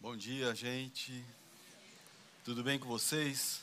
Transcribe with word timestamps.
Bom 0.00 0.16
dia, 0.16 0.54
gente. 0.54 1.24
Tudo 2.44 2.62
bem 2.62 2.78
com 2.78 2.86
vocês? 2.86 3.62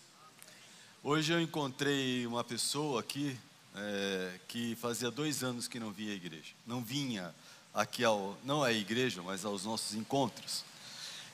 Hoje 1.02 1.32
eu 1.32 1.40
encontrei 1.40 2.28
uma 2.28 2.44
pessoa 2.44 3.00
aqui 3.00 3.40
é, 3.74 4.34
que 4.46 4.76
fazia 4.76 5.10
dois 5.10 5.46
anos 5.46 5.70
que 5.70 5.80
não 5.80 5.94
via 5.94 6.12
a 6.12 6.16
igreja, 6.16 6.52
não 6.68 6.84
vinha 6.84 7.34
aqui 7.74 8.04
ao, 8.04 8.38
não 8.44 8.62
à 8.62 8.74
igreja, 8.74 9.24
mas 9.24 9.46
aos 9.46 9.64
nossos 9.64 9.96
encontros. 9.96 10.66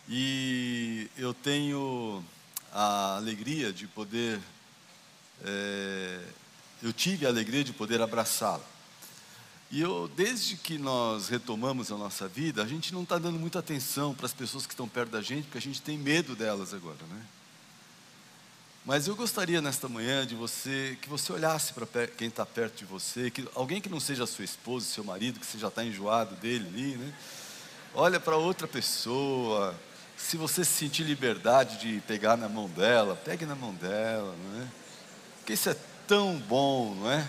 E 0.08 1.10
eu 1.18 1.34
tenho 1.34 2.24
a 2.72 3.16
alegria 3.16 3.74
de 3.74 3.88
poder, 3.88 4.40
é, 5.44 6.24
eu 6.84 6.94
tive 6.94 7.26
a 7.26 7.30
alegria 7.30 7.64
de 7.64 7.74
poder 7.74 8.04
abraçá-la. 8.04 8.64
E 9.72 9.80
eu, 9.80 10.12
desde 10.18 10.58
que 10.58 10.78
nós 10.78 11.30
retomamos 11.30 11.94
a 11.94 11.98
nossa 11.98 12.28
vida, 12.28 12.62
a 12.62 12.68
gente 12.68 12.94
não 12.94 13.04
está 13.04 13.18
dando 13.18 13.40
muita 13.40 13.60
atenção 13.60 14.14
para 14.14 14.26
as 14.26 14.34
pessoas 14.34 14.68
que 14.68 14.74
estão 14.74 14.86
perto 14.86 15.12
da 15.12 15.22
gente, 15.22 15.46
porque 15.46 15.58
a 15.58 15.62
gente 15.62 15.82
tem 15.82 15.98
medo 15.98 16.36
delas 16.36 16.74
agora, 16.74 16.98
né? 17.10 17.22
Mas 18.86 19.08
eu 19.08 19.16
gostaria 19.16 19.62
nesta 19.62 19.88
manhã 19.88 20.28
de 20.28 20.36
você, 20.36 20.98
que 21.02 21.08
você 21.08 21.32
olhasse 21.32 21.72
para 21.72 22.08
quem 22.08 22.28
está 22.28 22.46
perto 22.46 22.80
de 22.80 22.86
você, 22.86 23.32
que 23.32 23.48
alguém 23.56 23.80
que 23.80 23.88
não 23.88 24.00
seja 24.00 24.26
sua 24.26 24.44
esposa, 24.44 24.88
seu 24.88 25.06
marido, 25.06 25.40
que 25.40 25.46
você 25.46 25.58
já 25.58 25.70
está 25.70 25.86
enjoado 25.86 26.36
dele 26.36 26.68
ali, 26.68 26.98
né? 26.98 27.14
Olha 27.94 28.20
para 28.20 28.36
outra 28.36 28.68
pessoa. 28.68 29.74
Se 30.18 30.36
você 30.36 30.66
sentir 30.66 31.04
liberdade 31.04 31.80
de 31.80 32.02
pegar 32.02 32.36
na 32.36 32.50
mão 32.50 32.68
dela, 32.68 33.16
pegue 33.16 33.46
na 33.46 33.56
mão 33.56 33.74
dela, 33.74 34.36
não 34.36 34.62
é? 34.62 34.68
Porque 35.38 35.54
isso 35.54 35.70
é 35.70 35.78
tão 36.08 36.38
bom, 36.40 36.94
não 36.96 37.10
é? 37.10 37.26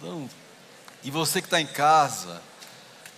Tão 0.00 0.28
e 1.02 1.10
você 1.10 1.40
que 1.40 1.46
está 1.46 1.60
em 1.60 1.66
casa, 1.66 2.42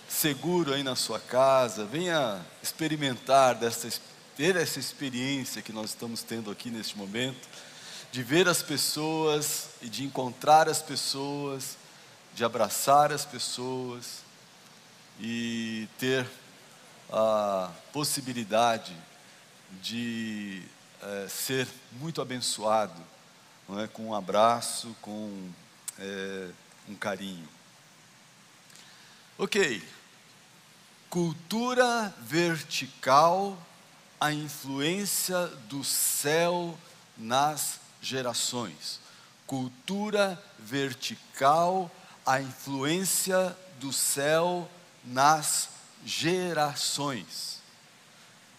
seguro 0.07 0.73
aí 0.73 0.83
na 0.83 0.95
sua 0.95 1.19
casa, 1.19 1.85
venha 1.85 2.39
experimentar 2.61 3.55
dessa, 3.55 3.89
ter 4.37 4.55
essa 4.55 4.79
experiência 4.79 5.61
que 5.61 5.73
nós 5.73 5.89
estamos 5.89 6.23
tendo 6.23 6.49
aqui 6.49 6.69
neste 6.69 6.97
momento, 6.97 7.47
de 8.09 8.23
ver 8.23 8.47
as 8.47 8.61
pessoas 8.61 9.69
e 9.81 9.89
de 9.89 10.03
encontrar 10.03 10.69
as 10.69 10.81
pessoas, 10.81 11.77
de 12.33 12.45
abraçar 12.45 13.11
as 13.11 13.25
pessoas 13.25 14.19
e 15.19 15.87
ter 15.99 16.25
a 17.11 17.69
possibilidade 17.91 18.95
de 19.81 20.63
é, 21.01 21.27
ser 21.27 21.67
muito 21.99 22.21
abençoado, 22.21 23.01
é? 23.77 23.87
com 23.87 24.07
um 24.07 24.15
abraço, 24.15 24.95
com 25.01 25.49
é, 25.99 26.47
um 26.87 26.95
carinho. 26.95 27.47
Ok. 29.37 29.81
Cultura 31.09 32.13
vertical, 32.21 33.57
a 34.19 34.31
influência 34.31 35.47
do 35.67 35.83
céu 35.83 36.77
nas 37.17 37.79
gerações. 38.01 38.99
Cultura 39.47 40.41
vertical, 40.59 41.89
a 42.25 42.39
influência 42.41 43.57
do 43.79 43.91
céu 43.91 44.69
nas 45.03 45.69
gerações. 46.05 47.61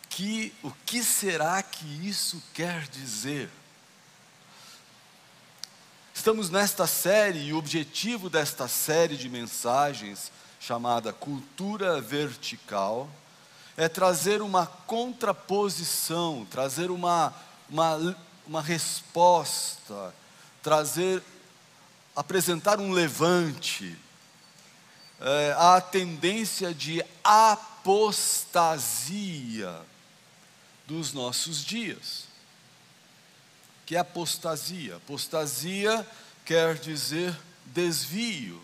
Que, 0.08 0.52
o 0.62 0.72
que 0.84 1.02
será 1.02 1.62
que 1.62 1.86
isso 2.06 2.42
quer 2.52 2.88
dizer? 2.88 3.48
Estamos 6.12 6.50
nesta 6.50 6.86
série 6.86 7.46
e 7.46 7.52
o 7.52 7.58
objetivo 7.58 8.28
desta 8.28 8.66
série 8.68 9.16
de 9.16 9.28
mensagens 9.28 10.32
chamada 10.66 11.12
cultura 11.12 12.00
vertical, 12.00 13.10
é 13.76 13.86
trazer 13.86 14.40
uma 14.40 14.66
contraposição, 14.66 16.46
trazer 16.50 16.90
uma, 16.90 17.34
uma, 17.68 18.16
uma 18.46 18.62
resposta, 18.62 20.14
trazer, 20.62 21.22
apresentar 22.16 22.80
um 22.80 22.92
levante 22.92 23.94
é, 25.20 25.54
à 25.58 25.82
tendência 25.82 26.72
de 26.72 27.04
apostasia 27.22 28.24
dos 30.86 31.12
nossos 31.12 31.62
dias. 31.62 32.24
Que 33.84 33.96
é 33.96 33.98
apostasia? 33.98 34.96
Apostasia 34.96 36.06
quer 36.42 36.76
dizer 36.76 37.36
desvio 37.66 38.62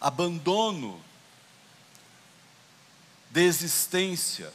abandono, 0.00 1.00
desistência. 3.30 4.52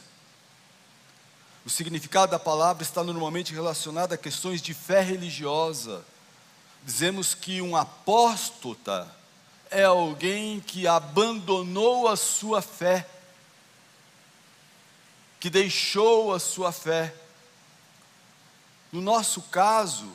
O 1.64 1.70
significado 1.70 2.32
da 2.32 2.38
palavra 2.38 2.82
está 2.82 3.02
normalmente 3.02 3.52
relacionado 3.52 4.12
a 4.12 4.18
questões 4.18 4.60
de 4.60 4.74
fé 4.74 5.00
religiosa. 5.00 6.04
Dizemos 6.84 7.34
que 7.34 7.60
um 7.60 7.76
apóstata 7.76 9.10
é 9.70 9.84
alguém 9.84 10.60
que 10.60 10.86
abandonou 10.86 12.06
a 12.06 12.16
sua 12.16 12.62
fé, 12.62 13.08
que 15.40 15.50
deixou 15.50 16.32
a 16.32 16.38
sua 16.38 16.70
fé. 16.70 17.14
No 18.92 19.00
nosso 19.00 19.42
caso, 19.42 20.10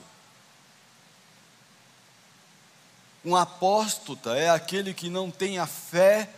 Um 3.23 3.35
apóstata 3.35 4.35
é 4.35 4.49
aquele 4.49 4.93
que 4.93 5.09
não 5.09 5.29
tem 5.29 5.59
a 5.59 5.67
fé 5.67 6.29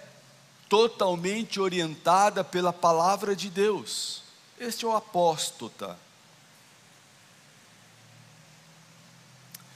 totalmente 0.68 1.60
orientada 1.60 2.44
pela 2.44 2.74
palavra 2.74 3.36
de 3.36 3.50
Deus. 3.50 4.22
Este 4.60 4.84
é 4.84 4.88
o 4.88 4.96
apóstata. 4.96 5.98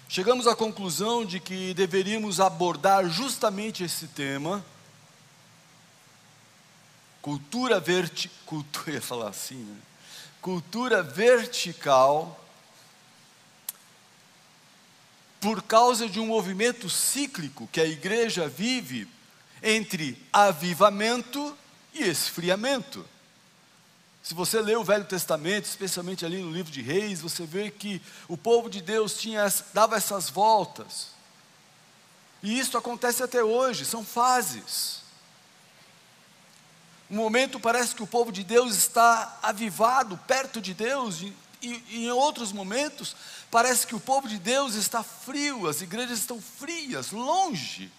Chegamos 0.10 0.48
à 0.48 0.56
conclusão 0.56 1.26
de 1.26 1.40
que 1.40 1.74
deveríamos 1.74 2.40
abordar 2.40 3.08
justamente 3.10 3.84
esse 3.84 4.08
tema. 4.08 4.66
Cultura 7.22 7.80
vertical, 7.80 8.36
cultura, 8.46 9.00
falar 9.02 9.30
assim, 9.30 9.64
né? 9.64 9.78
Cultura 10.42 11.04
vertical 11.04 12.47
por 15.40 15.62
causa 15.62 16.08
de 16.10 16.20
um 16.20 16.26
movimento 16.26 16.90
cíclico 16.90 17.68
que 17.72 17.80
a 17.80 17.86
igreja 17.86 18.48
vive 18.48 19.08
entre 19.62 20.22
avivamento 20.32 21.56
e 21.94 22.04
esfriamento. 22.04 23.06
Se 24.24 24.34
você 24.34 24.60
lê 24.62 24.76
o 24.76 24.84
Velho 24.84 25.06
Testamento, 25.06 25.66
especialmente 25.66 26.26
ali 26.26 26.42
no 26.42 26.52
livro 26.52 26.72
de 26.72 26.82
Reis, 26.82 27.22
você 27.22 27.46
vê 27.46 27.72
que 27.72 28.02
o 28.28 28.36
povo 28.36 28.70
de 28.70 28.82
Deus 28.82 29.18
tinha, 29.18 29.48
dava 29.74 29.96
essas 29.96 30.30
voltas. 30.30 31.08
E 32.44 32.60
isso 32.60 32.78
acontece 32.78 33.24
até 33.24 33.44
hoje, 33.44 33.86
são 33.86 34.04
fases. 34.04 35.00
Um 37.10 37.16
momento 37.16 37.58
parece 37.58 37.96
que 37.96 38.04
o 38.04 38.08
povo 38.08 38.32
de 38.32 38.44
Deus 38.44 38.76
está 38.76 39.40
avivado, 39.42 40.18
perto 40.28 40.60
de 40.60 40.74
Deus, 40.74 41.22
e, 41.22 41.34
e, 41.62 41.84
e 41.90 42.06
em 42.08 42.12
outros 42.12 42.52
momentos 42.52 43.16
Parece 43.50 43.88
que 43.88 43.96
o 43.96 44.00
povo 44.00 44.28
de 44.28 44.38
Deus 44.38 44.76
está 44.76 45.02
frio, 45.04 45.68
as 45.68 45.82
igrejas 45.82 46.20
estão 46.20 46.42
frias, 46.42 47.12
longe, 47.12 47.92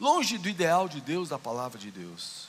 longe 0.00 0.38
do 0.38 0.48
ideal 0.48 0.88
de 0.88 1.00
Deus, 1.00 1.28
da 1.28 1.38
palavra 1.38 1.78
de 1.78 1.90
Deus. 1.90 2.46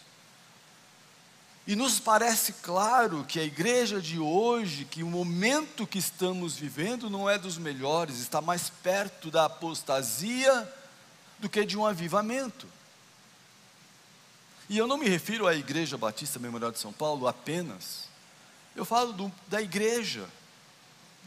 E 1.68 1.76
nos 1.76 2.00
parece 2.00 2.54
claro 2.54 3.26
que 3.26 3.42
a 3.42 3.44
igreja 3.44 4.00
de 4.00 4.18
hoje, 4.18 4.86
que 4.86 5.04
o 5.04 5.08
momento 5.08 5.86
que 5.86 6.00
estamos 6.00 6.56
vivendo 6.56 7.10
não 7.10 7.30
é 7.30 7.38
dos 7.38 7.58
melhores, 7.58 8.20
está 8.20 8.40
mais 8.40 8.70
perto 8.70 9.30
da 9.30 9.46
apostasia 9.46 10.74
do 11.38 11.50
que 11.50 11.66
de 11.66 11.78
um 11.78 11.86
avivamento. 11.86 12.66
E 14.70 14.78
eu 14.78 14.88
não 14.88 14.98
me 14.98 15.10
refiro 15.10 15.46
à 15.46 15.54
Igreja 15.54 15.98
Batista 15.98 16.40
Memorial 16.40 16.72
de 16.72 16.80
São 16.80 16.94
Paulo 16.94 17.28
apenas, 17.28 18.08
eu 18.74 18.86
falo 18.86 19.12
do, 19.12 19.32
da 19.48 19.62
igreja 19.62 20.30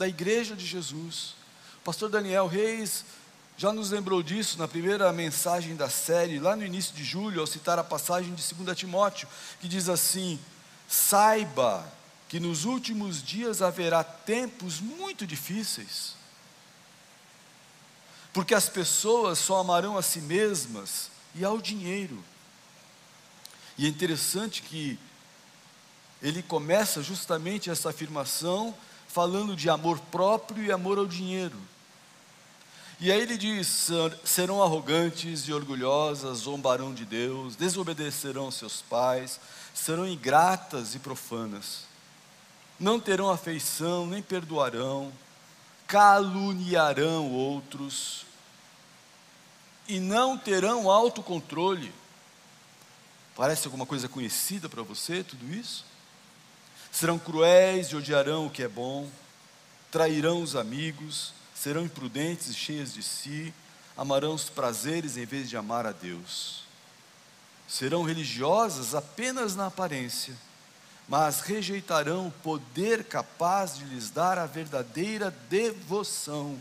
da 0.01 0.09
igreja 0.09 0.57
de 0.57 0.65
Jesus. 0.65 1.35
O 1.77 1.85
pastor 1.85 2.09
Daniel 2.09 2.47
Reis 2.47 3.05
já 3.59 3.71
nos 3.71 3.91
lembrou 3.91 4.23
disso 4.23 4.57
na 4.57 4.67
primeira 4.67 5.13
mensagem 5.13 5.77
da 5.77 5.91
série, 5.91 6.39
lá 6.39 6.57
no 6.57 6.65
início 6.65 6.95
de 6.95 7.05
julho, 7.05 7.39
ao 7.39 7.47
citar 7.47 7.79
a 7.79 7.85
passagem 7.85 8.35
de 8.35 8.55
2 8.55 8.79
Timóteo, 8.79 9.29
que 9.61 9.69
diz 9.69 9.91
assim: 9.91 10.41
Saiba 10.89 11.87
que 12.31 12.41
nos 12.41 12.65
últimos 12.65 13.23
dias 13.23 13.61
haverá 13.61 14.03
tempos 14.03 14.81
muito 14.81 15.27
difíceis, 15.27 16.15
porque 18.33 18.55
as 18.55 18.71
pessoas 18.71 19.39
só 19.39 19.59
amarão 19.59 19.99
a 19.99 20.03
si 20.03 20.23
mesmas 20.23 21.11
e 21.35 21.45
ao 21.45 21.61
dinheiro. 21.61 22.25
E 23.77 23.85
é 23.85 23.89
interessante 23.91 24.63
que 24.63 24.99
ele 26.23 26.43
começa 26.43 27.03
justamente 27.03 27.69
essa 27.69 27.91
afirmação 27.91 28.75
falando 29.13 29.57
de 29.57 29.69
amor 29.69 29.99
próprio 29.99 30.65
e 30.65 30.71
amor 30.71 30.99
ao 30.99 31.07
dinheiro. 31.07 31.57
E 33.01 33.11
aí 33.11 33.21
ele 33.21 33.37
diz: 33.37 33.89
serão 34.25 34.63
arrogantes 34.63 35.43
e 35.43 35.53
orgulhosas, 35.53 36.39
zombarão 36.39 36.95
de 36.95 37.05
Deus, 37.05 37.57
desobedecerão 37.57 38.51
seus 38.51 38.83
pais, 38.83 39.41
serão 39.75 40.07
ingratas 40.07 40.95
e 40.95 40.99
profanas, 40.99 41.85
não 42.79 43.01
terão 43.01 43.31
afeição, 43.31 44.07
nem 44.07 44.23
perdoarão, 44.23 45.13
caluniarão 45.87 47.33
outros, 47.33 48.25
e 49.89 49.99
não 49.99 50.39
terão 50.39 50.89
autocontrole. 50.89 51.93
Parece 53.35 53.67
alguma 53.67 53.87
coisa 53.87 54.09
conhecida 54.09 54.69
para 54.69 54.83
você, 54.83 55.25
tudo 55.25 55.53
isso? 55.53 55.90
Serão 56.93 57.19
cruéis 57.19 57.89
e 57.89 57.97
odiarão 57.97 58.47
o 58.47 58.51
que 58.51 58.63
é 58.63 58.69
bom, 58.69 59.09
trairão 59.91 60.43
os 60.43 60.57
amigos, 60.57 61.33
serão 61.55 61.85
imprudentes 61.85 62.49
e 62.49 62.55
cheias 62.55 62.93
de 62.93 63.03
si, 63.03 63.53
amarão 63.97 64.35
os 64.35 64.49
prazeres 64.49 65.17
em 65.17 65.27
vez 65.27 65.49
de 65.49 65.57
amar 65.57 65.87
a 65.87 65.93
Deus. 65.93 66.65
Serão 67.69 68.03
religiosas 68.03 68.95
apenas 68.95 69.55
na 69.55 69.67
aparência, 69.67 70.35
mas 71.09 71.41
rejeitarão 71.41 72.29
o 72.29 72.33
poder 72.33 73.05
capaz 73.05 73.77
de 73.77 73.85
lhes 73.85 74.11
dar 74.11 74.39
a 74.39 74.47
verdadeira 74.47 75.31
devoção. 75.49 76.61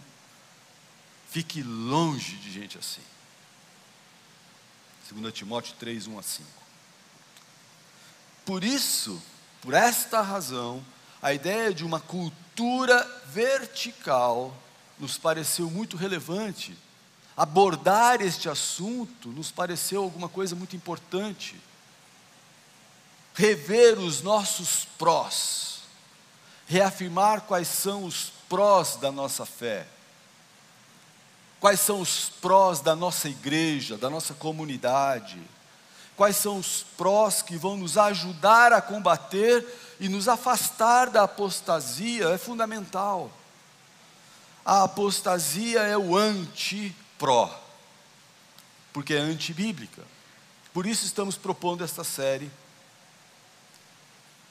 Fique 1.30 1.64
longe 1.64 2.36
de 2.38 2.52
gente 2.52 2.78
assim. 2.78 3.02
2 5.12 5.34
Timóteo 5.34 5.76
3, 5.80 6.08
1 6.08 6.20
a 6.20 6.24
5. 6.24 6.48
Por 8.46 8.64
isso, 8.64 9.22
por 9.62 9.74
esta 9.74 10.22
razão, 10.22 10.84
a 11.22 11.34
ideia 11.34 11.74
de 11.74 11.84
uma 11.84 12.00
cultura 12.00 13.06
vertical 13.28 14.54
nos 14.98 15.18
pareceu 15.18 15.70
muito 15.70 15.98
relevante. 15.98 16.78
Abordar 17.36 18.22
este 18.22 18.50
assunto 18.50 19.30
nos 19.30 19.52
pareceu 19.52 20.04
alguma 20.04 20.28
coisa 20.28 20.56
muito 20.56 20.76
importante. 20.76 21.60
Rever 23.34 23.98
os 24.00 24.22
nossos 24.22 24.86
prós, 24.98 25.80
reafirmar 26.68 27.42
quais 27.42 27.68
são 27.68 28.04
os 28.04 28.34
prós 28.50 28.98
da 28.98 29.12
nossa 29.12 29.46
fé, 29.46 29.88
quais 31.60 31.80
são 31.80 32.02
os 32.02 32.30
prós 32.42 32.82
da 32.82 32.96
nossa 32.96 33.30
igreja, 33.30 33.98
da 33.98 34.10
nossa 34.10 34.34
comunidade, 34.34 35.40
quais 36.20 36.38
são 36.38 36.60
os 36.60 36.86
prós 36.96 37.42
que 37.42 37.58
vão 37.58 37.76
nos 37.76 37.98
ajudar 37.98 38.74
a 38.74 38.82
combater 38.82 39.66
e 40.00 40.08
nos 40.08 40.28
afastar 40.28 41.10
da 41.10 41.24
apostasia, 41.24 42.30
é 42.30 42.38
fundamental 42.38 43.32
a 44.70 44.84
apostasia 44.84 45.80
é 45.82 45.98
o 45.98 46.16
anti-pró, 46.16 47.50
porque 48.94 49.16
é 49.16 49.18
antibíblica. 49.18 50.04
Por 50.72 50.86
isso 50.86 51.08
estamos 51.08 51.36
propondo 51.36 51.84
esta 51.84 52.04
série. 52.04 52.52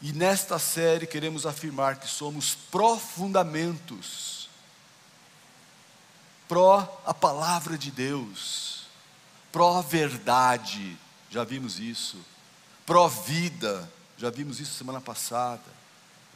E 0.02 0.12
nesta 0.12 0.58
série 0.58 1.06
queremos 1.06 1.46
afirmar 1.46 2.00
que 2.00 2.08
somos 2.08 2.56
pró-fundamentos, 2.68 4.48
pró 6.48 7.00
a 7.06 7.14
palavra 7.14 7.78
de 7.78 7.92
Deus, 7.92 8.88
pró-verdade, 9.52 10.98
já 11.30 11.44
vimos 11.44 11.78
isso, 11.78 12.16
pró-vida, 12.86 13.90
já 14.16 14.30
vimos 14.30 14.60
isso 14.60 14.74
semana 14.74 15.00
passada, 15.00 15.62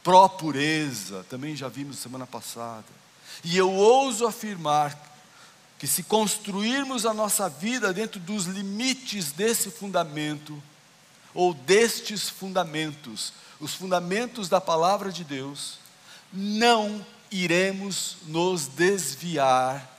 pró-pureza, 0.03 1.25
também 1.29 1.55
já 1.55 1.67
vimos 1.67 1.97
semana 1.97 2.27
passada. 2.27 2.85
E 3.43 3.57
eu 3.57 3.71
ouso 3.71 4.27
afirmar 4.27 4.97
que 5.79 5.87
se 5.87 6.03
construirmos 6.03 7.05
a 7.05 7.13
nossa 7.13 7.49
vida 7.49 7.91
dentro 7.93 8.19
dos 8.19 8.45
limites 8.45 9.31
desse 9.31 9.71
fundamento, 9.71 10.61
ou 11.33 11.53
destes 11.53 12.29
fundamentos, 12.29 13.33
os 13.59 13.73
fundamentos 13.73 14.47
da 14.47 14.61
palavra 14.61 15.11
de 15.11 15.23
Deus, 15.23 15.79
não 16.31 17.05
iremos 17.31 18.17
nos 18.27 18.67
desviar 18.67 19.89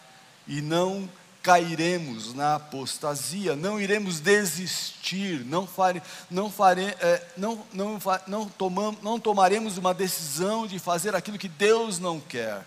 e 0.46 0.60
não 0.60 1.08
cairemos 1.44 2.32
na 2.32 2.54
apostasia, 2.54 3.54
não 3.54 3.78
iremos 3.78 4.18
desistir, 4.18 5.44
não, 5.44 5.66
fare, 5.66 6.02
não, 6.30 6.50
fare, 6.50 6.84
é, 6.98 7.22
não, 7.36 7.62
não, 7.70 7.98
não, 8.26 8.48
tomam, 8.48 8.96
não 9.02 9.20
tomaremos 9.20 9.76
uma 9.76 9.92
decisão 9.92 10.66
de 10.66 10.78
fazer 10.78 11.14
aquilo 11.14 11.38
que 11.38 11.46
Deus 11.46 11.98
não 11.98 12.18
quer. 12.18 12.66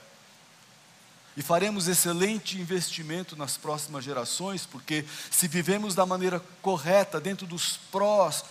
E 1.36 1.42
faremos 1.42 1.88
excelente 1.88 2.62
investimento 2.62 3.36
nas 3.36 3.58
próximas 3.58 4.04
gerações, 4.04 4.64
porque 4.68 5.04
se 5.32 5.48
vivemos 5.48 5.96
da 5.96 6.06
maneira 6.06 6.40
correta, 6.62 7.20
dentro 7.20 7.48
dos 7.48 7.78
prós, 7.92 8.46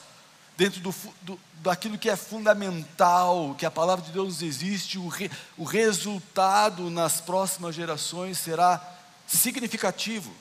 dentro 0.56 0.80
do, 0.80 0.92
do, 1.22 1.40
daquilo 1.62 1.98
que 1.98 2.10
é 2.10 2.16
fundamental, 2.16 3.54
que 3.56 3.64
a 3.64 3.70
palavra 3.70 4.04
de 4.04 4.10
Deus 4.10 4.42
existe, 4.42 4.98
o, 4.98 5.06
re, 5.06 5.30
o 5.56 5.62
resultado 5.62 6.90
nas 6.90 7.20
próximas 7.20 7.76
gerações 7.76 8.38
será 8.38 8.95
significativo. 9.26 10.32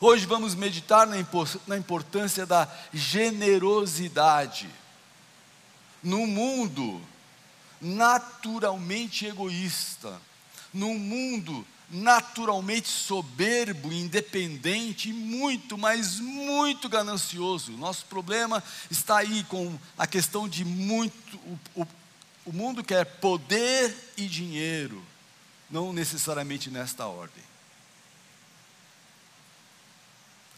Hoje 0.00 0.26
vamos 0.26 0.54
meditar 0.54 1.06
na, 1.06 1.76
importância 1.76 2.46
da 2.46 2.68
generosidade. 2.94 4.68
No 6.02 6.26
mundo 6.26 7.00
naturalmente 7.80 9.26
egoísta, 9.26 10.20
num 10.72 10.98
mundo 10.98 11.66
naturalmente 11.90 12.88
soberbo, 12.88 13.92
independente 13.92 15.08
e 15.08 15.12
muito, 15.12 15.78
mas 15.78 16.20
muito 16.20 16.88
ganancioso. 16.88 17.72
Nosso 17.72 18.04
problema 18.06 18.62
está 18.90 19.18
aí 19.18 19.42
com 19.44 19.76
a 19.96 20.06
questão 20.06 20.48
de 20.48 20.64
muito. 20.64 21.36
O, 21.74 21.82
o, 21.82 21.88
o 22.46 22.52
mundo 22.52 22.84
quer 22.84 23.04
poder 23.04 24.12
e 24.16 24.26
dinheiro, 24.26 25.02
não 25.70 25.92
necessariamente 25.92 26.70
nesta 26.70 27.06
ordem. 27.06 27.47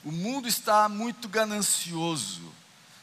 O 0.04 0.10
mundo 0.10 0.48
está 0.48 0.88
muito 0.88 1.28
ganancioso. 1.28 2.50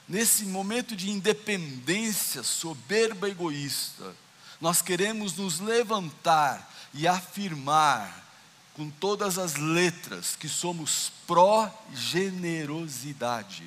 Nesse 0.07 0.45
momento 0.45 0.95
de 0.95 1.11
independência 1.11 2.41
soberba 2.41 3.29
egoísta, 3.29 4.15
nós 4.59 4.81
queremos 4.81 5.35
nos 5.35 5.59
levantar 5.59 6.73
e 6.93 7.07
afirmar 7.07 8.25
com 8.73 8.89
todas 8.89 9.37
as 9.37 9.53
letras 9.55 10.35
que 10.35 10.47
somos 10.47 11.11
pró-generosidade. 11.27 13.65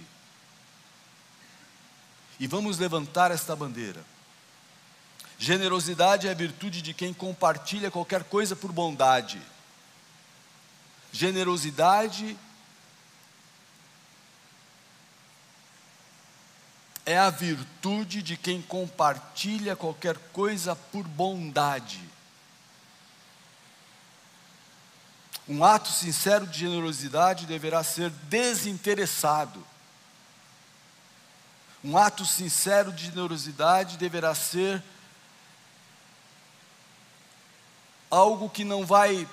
E 2.38 2.46
vamos 2.46 2.78
levantar 2.78 3.30
esta 3.30 3.54
bandeira. 3.54 4.02
Generosidade 5.38 6.26
é 6.26 6.30
a 6.30 6.34
virtude 6.34 6.80
de 6.82 6.94
quem 6.94 7.12
compartilha 7.12 7.90
qualquer 7.90 8.24
coisa 8.24 8.56
por 8.56 8.72
bondade. 8.72 9.42
Generosidade 11.12 12.30
é 12.30 12.36
a 17.18 17.30
virtude 17.30 18.22
de 18.22 18.36
quem 18.36 18.60
compartilha 18.60 19.74
qualquer 19.74 20.16
coisa 20.32 20.76
por 20.76 21.02
bondade. 21.04 22.00
Um 25.48 25.64
ato 25.64 25.88
sincero 25.88 26.46
de 26.46 26.60
generosidade 26.60 27.46
deverá 27.46 27.82
ser 27.82 28.10
desinteressado. 28.10 29.66
Um 31.82 31.96
ato 31.96 32.24
sincero 32.24 32.92
de 32.92 33.06
generosidade 33.06 33.96
deverá 33.96 34.34
ser 34.34 34.82
algo 38.10 38.50
que 38.50 38.64
não 38.64 38.84
vai 38.84 39.26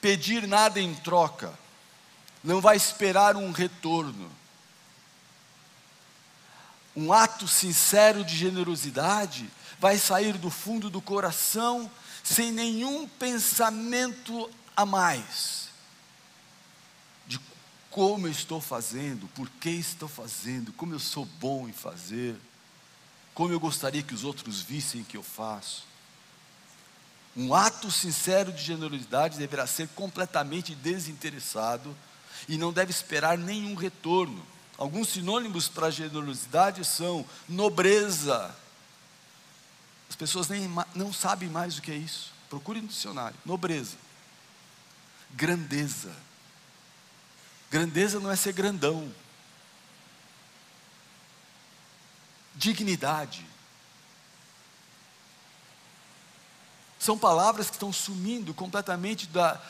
pedir 0.00 0.46
nada 0.46 0.80
em 0.80 0.94
troca, 0.94 1.52
não 2.42 2.60
vai 2.60 2.76
esperar 2.76 3.36
um 3.36 3.52
retorno. 3.52 4.30
Um 6.98 7.12
ato 7.12 7.46
sincero 7.46 8.24
de 8.24 8.36
generosidade 8.36 9.48
vai 9.78 9.96
sair 9.96 10.36
do 10.36 10.50
fundo 10.50 10.90
do 10.90 11.00
coração 11.00 11.88
sem 12.24 12.50
nenhum 12.50 13.06
pensamento 13.06 14.50
a 14.76 14.84
mais 14.84 15.68
de 17.24 17.40
como 17.88 18.26
eu 18.26 18.32
estou 18.32 18.60
fazendo, 18.60 19.28
por 19.28 19.48
que 19.48 19.70
estou 19.70 20.08
fazendo, 20.08 20.72
como 20.72 20.92
eu 20.92 20.98
sou 20.98 21.24
bom 21.24 21.68
em 21.68 21.72
fazer, 21.72 22.34
como 23.32 23.52
eu 23.52 23.60
gostaria 23.60 24.02
que 24.02 24.12
os 24.12 24.24
outros 24.24 24.60
vissem 24.60 25.04
que 25.04 25.16
eu 25.16 25.22
faço. 25.22 25.86
Um 27.36 27.54
ato 27.54 27.92
sincero 27.92 28.52
de 28.52 28.60
generosidade 28.60 29.38
deverá 29.38 29.68
ser 29.68 29.86
completamente 29.94 30.74
desinteressado 30.74 31.96
e 32.48 32.58
não 32.58 32.72
deve 32.72 32.90
esperar 32.90 33.38
nenhum 33.38 33.76
retorno. 33.76 34.44
Alguns 34.78 35.08
sinônimos 35.08 35.68
para 35.68 35.90
generosidade 35.90 36.84
são 36.84 37.26
nobreza. 37.48 38.54
As 40.08 40.16
pessoas 40.16 40.48
nem 40.48 40.72
não 40.94 41.12
sabem 41.12 41.50
mais 41.50 41.76
o 41.76 41.82
que 41.82 41.90
é 41.90 41.96
isso. 41.96 42.32
Procure 42.48 42.80
no 42.80 42.88
dicionário. 42.88 43.36
Nobreza 43.44 44.08
grandeza. 45.30 46.14
Grandeza 47.70 48.18
não 48.18 48.30
é 48.30 48.36
ser 48.36 48.52
grandão. 48.52 49.12
Dignidade. 52.54 53.46
São 56.98 57.18
palavras 57.18 57.68
que 57.68 57.76
estão 57.76 57.92
sumindo 57.92 58.52
completamente 58.52 59.26
da, 59.26 59.60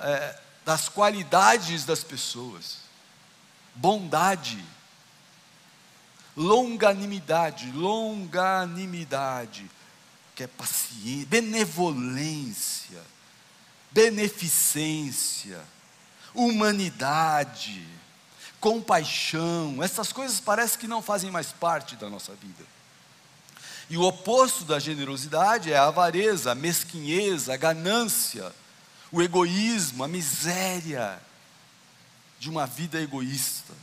é, 0.00 0.40
das 0.64 0.88
qualidades 0.88 1.84
das 1.84 2.02
pessoas. 2.02 2.78
Bondade, 3.78 4.64
longanimidade, 6.36 7.70
longanimidade, 7.70 9.70
que 10.34 10.42
é 10.42 10.48
paciência, 10.48 11.26
benevolência, 11.26 13.00
beneficência, 13.92 15.60
humanidade, 16.34 17.86
compaixão, 18.60 19.80
essas 19.80 20.12
coisas 20.12 20.40
parecem 20.40 20.80
que 20.80 20.88
não 20.88 21.00
fazem 21.00 21.30
mais 21.30 21.52
parte 21.52 21.94
da 21.94 22.10
nossa 22.10 22.34
vida. 22.34 22.64
E 23.88 23.96
o 23.96 24.02
oposto 24.02 24.64
da 24.64 24.80
generosidade 24.80 25.72
é 25.72 25.78
a 25.78 25.86
avareza, 25.86 26.50
a 26.50 26.56
mesquinheza, 26.56 27.54
a 27.54 27.56
ganância, 27.56 28.52
o 29.12 29.22
egoísmo, 29.22 30.02
a 30.02 30.08
miséria 30.08 31.27
de 32.38 32.48
uma 32.48 32.66
vida 32.66 33.00
egoísta. 33.00 33.74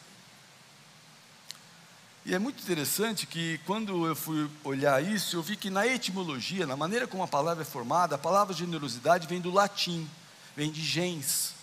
E 2.26 2.34
é 2.34 2.40
muito 2.40 2.64
interessante 2.64 3.28
que 3.28 3.60
quando 3.68 4.08
eu 4.08 4.16
fui 4.16 4.50
olhar 4.64 5.04
isso, 5.04 5.36
eu 5.36 5.44
vi 5.44 5.56
que 5.56 5.70
na 5.70 5.86
etimologia, 5.86 6.66
na 6.66 6.76
maneira 6.76 7.06
como 7.06 7.22
a 7.22 7.28
palavra 7.28 7.62
é 7.62 7.66
formada, 7.66 8.16
a 8.16 8.18
palavra 8.18 8.54
generosidade 8.54 9.28
vem 9.28 9.40
do 9.40 9.52
latim, 9.52 10.10
vem 10.56 10.72
de 10.72 10.84
gens, 10.84 11.54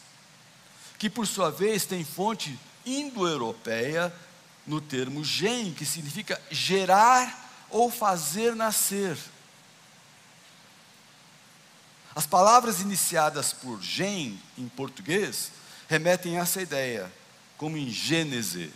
que 0.99 1.11
por 1.11 1.27
sua 1.27 1.51
vez 1.51 1.85
tem 1.85 2.05
fonte 2.05 2.57
indo-europeia 2.87 4.15
no 4.65 4.81
termo 4.81 5.25
gen, 5.25 5.75
que 5.75 5.85
significa 5.85 6.41
gerar 6.49 7.67
ou 7.69 7.91
fazer 7.91 8.55
nascer. 8.55 9.19
As 12.15 12.27
palavras 12.27 12.81
iniciadas 12.81 13.53
por 13.53 13.83
gen 13.83 14.41
em 14.57 14.69
português 14.69 15.51
remetem 15.93 16.39
a 16.39 16.41
essa 16.41 16.63
ideia, 16.63 17.13
como 17.59 17.77
em 17.77 17.91
Gênese 17.91 18.73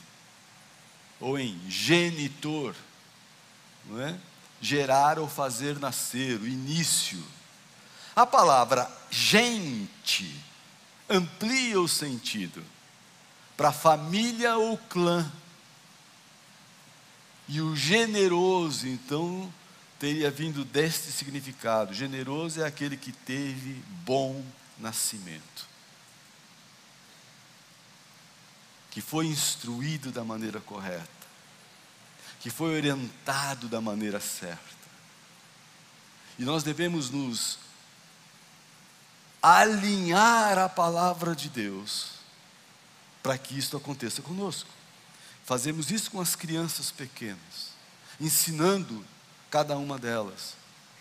ou 1.19 1.39
em 1.39 1.59
genitor, 1.67 2.75
não 3.87 4.03
é? 4.03 4.19
Gerar 4.61 5.19
ou 5.19 5.27
fazer 5.27 5.79
nascer, 5.79 6.39
o 6.39 6.47
início. 6.47 7.25
A 8.15 8.27
palavra 8.27 8.91
gente 9.11 10.31
amplia 11.09 11.81
o 11.81 11.89
sentido 11.89 12.63
para 13.57 13.73
família 13.73 14.59
ou 14.59 14.77
clã. 14.77 15.31
E 17.49 17.63
o 17.63 17.75
generoso, 17.75 18.87
então, 18.87 19.51
teria 19.99 20.31
vindo 20.31 20.67
deste 20.67 21.11
significado. 21.11 21.95
Generoso 21.95 22.61
é 22.61 22.67
aquele 22.67 22.99
que 22.99 23.13
teve 23.13 23.83
bom 24.05 24.45
nascimento. 24.79 25.76
Que 28.97 29.03
foi 29.03 29.27
instruído 29.27 30.11
da 30.11 30.25
maneira 30.25 30.59
correta. 30.59 31.07
Que 32.41 32.49
foi 32.49 32.75
orientado 32.75 33.69
da 33.69 33.79
maneira 33.79 34.19
certa. 34.21 34.65
E 36.39 36.45
nós 36.47 36.63
devemos 36.63 37.11
nos 37.11 37.59
alinhar 39.43 40.57
à 40.57 40.67
palavra 40.67 41.37
de 41.37 41.51
Deus 41.51 42.13
para 43.23 43.37
que 43.37 43.59
isso 43.59 43.77
aconteça 43.77 44.23
conosco. 44.23 44.71
Fazemos 45.45 45.91
isso 45.91 46.11
com 46.11 46.19
as 46.19 46.35
crianças 46.35 46.91
pequenas, 46.91 47.75
ensinando 48.19 49.05
cada 49.51 49.77
uma 49.77 49.99
delas 49.99 50.55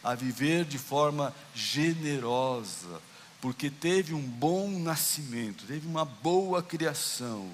a 0.03 0.15
viver 0.15 0.65
de 0.65 0.77
forma 0.77 1.33
generosa, 1.53 3.01
porque 3.39 3.69
teve 3.69 4.13
um 4.13 4.21
bom 4.21 4.69
nascimento, 4.79 5.65
teve 5.65 5.87
uma 5.87 6.03
boa 6.03 6.61
criação. 6.61 7.49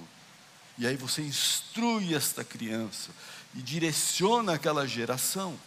E 0.77 0.87
aí 0.87 0.95
você 0.95 1.21
instrui 1.21 2.15
esta 2.15 2.43
criança 2.43 3.11
e 3.53 3.61
direciona 3.61 4.53
aquela 4.53 4.87
geração. 4.87 5.57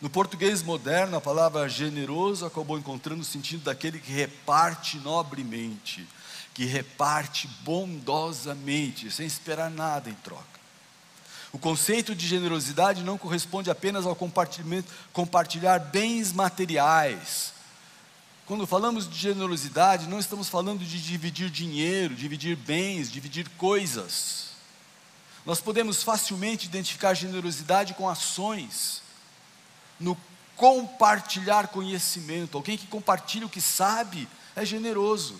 No 0.00 0.08
português 0.08 0.62
moderno, 0.62 1.16
a 1.16 1.20
palavra 1.20 1.68
generoso 1.68 2.46
acabou 2.46 2.78
encontrando 2.78 3.22
o 3.22 3.24
sentido 3.24 3.64
daquele 3.64 3.98
que 3.98 4.12
reparte 4.12 4.98
nobremente, 4.98 6.06
que 6.54 6.64
reparte 6.64 7.48
bondosamente, 7.62 9.10
sem 9.10 9.26
esperar 9.26 9.70
nada 9.70 10.08
em 10.08 10.14
troca. 10.14 10.58
O 11.50 11.58
conceito 11.58 12.14
de 12.14 12.28
generosidade 12.28 13.02
não 13.02 13.18
corresponde 13.18 13.70
apenas 13.70 14.06
ao 14.06 14.16
compartilhar 15.12 15.78
bens 15.78 16.32
materiais. 16.32 17.54
Quando 18.48 18.66
falamos 18.66 19.06
de 19.06 19.14
generosidade, 19.14 20.08
não 20.08 20.18
estamos 20.18 20.48
falando 20.48 20.82
de 20.82 21.02
dividir 21.02 21.50
dinheiro, 21.50 22.14
dividir 22.14 22.56
bens, 22.56 23.12
dividir 23.12 23.46
coisas. 23.58 24.52
Nós 25.44 25.60
podemos 25.60 26.02
facilmente 26.02 26.64
identificar 26.64 27.12
generosidade 27.12 27.92
com 27.92 28.08
ações, 28.08 29.02
no 30.00 30.16
compartilhar 30.56 31.68
conhecimento. 31.68 32.56
Alguém 32.56 32.78
que 32.78 32.86
compartilha 32.86 33.44
o 33.44 33.50
que 33.50 33.60
sabe 33.60 34.26
é 34.56 34.64
generoso. 34.64 35.38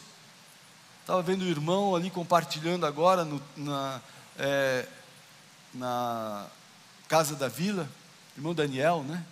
Estava 1.00 1.22
vendo 1.22 1.46
o 1.46 1.48
irmão 1.48 1.96
ali 1.96 2.10
compartilhando 2.10 2.84
agora 2.84 3.24
no, 3.24 3.40
na, 3.56 4.02
é, 4.38 4.86
na 5.72 6.46
Casa 7.08 7.34
da 7.34 7.48
Vila, 7.48 7.88
irmão 8.36 8.54
Daniel, 8.54 9.02
né? 9.02 9.24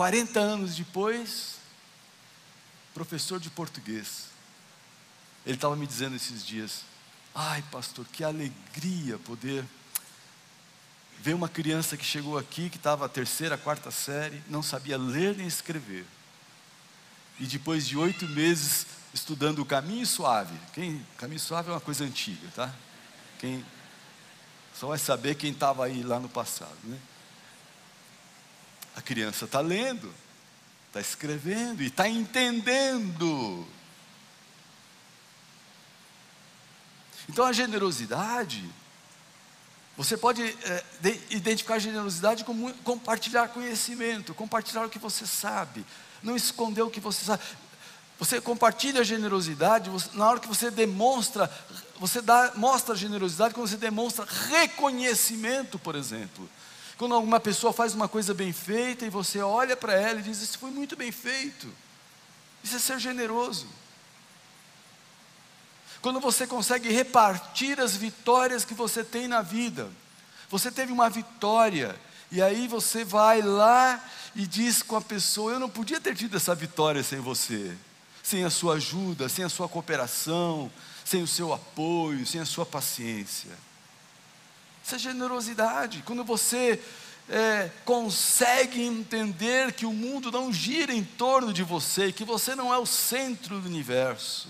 40 0.00 0.40
anos 0.40 0.76
depois, 0.76 1.56
professor 2.94 3.38
de 3.38 3.50
português. 3.50 4.28
Ele 5.44 5.56
estava 5.56 5.76
me 5.76 5.86
dizendo 5.86 6.16
esses 6.16 6.42
dias: 6.42 6.84
Ai, 7.34 7.62
pastor, 7.70 8.06
que 8.10 8.24
alegria 8.24 9.18
poder 9.18 9.62
ver 11.18 11.34
uma 11.34 11.50
criança 11.50 11.98
que 11.98 12.04
chegou 12.04 12.38
aqui, 12.38 12.70
que 12.70 12.78
estava 12.78 13.04
a 13.04 13.10
terceira, 13.10 13.58
quarta 13.58 13.90
série, 13.90 14.42
não 14.48 14.62
sabia 14.62 14.96
ler 14.96 15.36
nem 15.36 15.46
escrever 15.46 16.06
e 17.38 17.44
depois 17.44 17.86
de 17.86 17.98
oito 17.98 18.26
meses 18.26 18.86
estudando 19.12 19.58
o 19.58 19.66
caminho 19.66 20.06
suave, 20.06 20.58
quem, 20.72 21.06
caminho 21.18 21.40
suave 21.40 21.68
é 21.68 21.72
uma 21.74 21.80
coisa 21.80 22.04
antiga, 22.04 22.48
tá? 22.56 22.74
Quem 23.38 23.62
só 24.74 24.86
vai 24.86 24.98
saber 24.98 25.34
quem 25.34 25.52
estava 25.52 25.84
aí 25.84 26.02
lá 26.02 26.18
no 26.18 26.28
passado, 26.30 26.78
né? 26.84 26.98
A 29.00 29.02
criança 29.02 29.46
está 29.46 29.60
lendo, 29.60 30.14
está 30.88 31.00
escrevendo 31.00 31.82
e 31.82 31.86
está 31.86 32.06
entendendo. 32.06 33.66
Então 37.26 37.46
a 37.46 37.52
generosidade, 37.52 38.62
você 39.96 40.18
pode 40.18 40.42
é, 40.42 40.84
identificar 41.30 41.76
a 41.76 41.78
generosidade 41.78 42.44
como 42.44 42.74
compartilhar 42.84 43.48
conhecimento, 43.48 44.34
compartilhar 44.34 44.84
o 44.84 44.90
que 44.90 44.98
você 44.98 45.26
sabe, 45.26 45.82
não 46.22 46.36
esconder 46.36 46.82
o 46.82 46.90
que 46.90 47.00
você 47.00 47.24
sabe. 47.24 47.42
Você 48.18 48.38
compartilha 48.38 49.00
a 49.00 49.04
generosidade 49.04 49.88
você, 49.88 50.10
na 50.12 50.28
hora 50.28 50.40
que 50.40 50.46
você 50.46 50.70
demonstra, 50.70 51.50
você 51.98 52.20
dá, 52.20 52.52
mostra 52.54 52.94
a 52.94 52.98
generosidade 52.98 53.54
quando 53.54 53.66
você 53.66 53.78
demonstra 53.78 54.26
reconhecimento, 54.50 55.78
por 55.78 55.94
exemplo. 55.94 56.46
Quando 57.00 57.14
alguma 57.14 57.40
pessoa 57.40 57.72
faz 57.72 57.94
uma 57.94 58.06
coisa 58.06 58.34
bem 58.34 58.52
feita 58.52 59.06
e 59.06 59.08
você 59.08 59.40
olha 59.40 59.74
para 59.74 59.94
ela 59.94 60.20
e 60.20 60.22
diz: 60.22 60.42
Isso 60.42 60.58
foi 60.58 60.70
muito 60.70 60.94
bem 60.96 61.10
feito. 61.10 61.66
Isso 62.62 62.76
é 62.76 62.78
ser 62.78 62.98
generoso. 62.98 63.66
Quando 66.02 66.20
você 66.20 66.46
consegue 66.46 66.92
repartir 66.92 67.80
as 67.80 67.96
vitórias 67.96 68.66
que 68.66 68.74
você 68.74 69.02
tem 69.02 69.26
na 69.26 69.40
vida. 69.40 69.88
Você 70.50 70.70
teve 70.70 70.92
uma 70.92 71.08
vitória, 71.08 71.98
e 72.30 72.42
aí 72.42 72.68
você 72.68 73.02
vai 73.02 73.40
lá 73.40 73.98
e 74.36 74.46
diz 74.46 74.82
com 74.82 74.94
a 74.94 75.00
pessoa: 75.00 75.52
Eu 75.52 75.58
não 75.58 75.70
podia 75.70 76.02
ter 76.02 76.14
tido 76.14 76.36
essa 76.36 76.54
vitória 76.54 77.02
sem 77.02 77.18
você, 77.18 77.74
sem 78.22 78.44
a 78.44 78.50
sua 78.50 78.74
ajuda, 78.74 79.26
sem 79.26 79.42
a 79.42 79.48
sua 79.48 79.70
cooperação, 79.70 80.70
sem 81.02 81.22
o 81.22 81.26
seu 81.26 81.50
apoio, 81.54 82.26
sem 82.26 82.42
a 82.42 82.44
sua 82.44 82.66
paciência. 82.66 83.69
É 84.96 84.98
generosidade. 84.98 86.02
Quando 86.04 86.24
você 86.24 86.82
é, 87.28 87.70
consegue 87.84 88.82
entender 88.82 89.72
que 89.72 89.86
o 89.86 89.92
mundo 89.92 90.32
não 90.32 90.52
gira 90.52 90.92
em 90.92 91.04
torno 91.04 91.52
de 91.52 91.62
você, 91.62 92.12
que 92.12 92.24
você 92.24 92.56
não 92.56 92.74
é 92.74 92.78
o 92.78 92.84
centro 92.84 93.60
do 93.60 93.66
universo. 93.66 94.48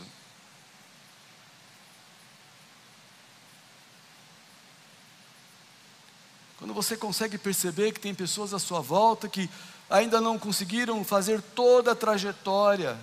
Quando 6.56 6.72
você 6.72 6.96
consegue 6.96 7.36
perceber 7.36 7.92
que 7.92 8.00
tem 8.00 8.14
pessoas 8.14 8.54
à 8.54 8.58
sua 8.58 8.80
volta 8.80 9.28
que 9.28 9.48
ainda 9.88 10.20
não 10.20 10.38
conseguiram 10.38 11.04
fazer 11.04 11.42
toda 11.42 11.92
a 11.92 11.96
trajetória 11.96 12.98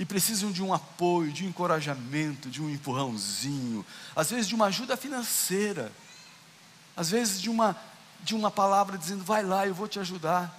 e 0.00 0.04
precisam 0.06 0.50
de 0.50 0.62
um 0.62 0.72
apoio, 0.72 1.30
de 1.30 1.44
um 1.44 1.50
encorajamento, 1.50 2.48
de 2.48 2.62
um 2.62 2.70
empurrãozinho, 2.70 3.84
às 4.16 4.30
vezes 4.30 4.48
de 4.48 4.54
uma 4.54 4.64
ajuda 4.64 4.96
financeira, 4.96 5.92
às 6.96 7.10
vezes 7.10 7.38
de 7.38 7.50
uma, 7.50 7.76
de 8.22 8.34
uma 8.34 8.50
palavra 8.50 8.96
dizendo: 8.96 9.22
vai 9.22 9.44
lá, 9.44 9.66
eu 9.66 9.74
vou 9.74 9.86
te 9.86 10.00
ajudar. 10.00 10.58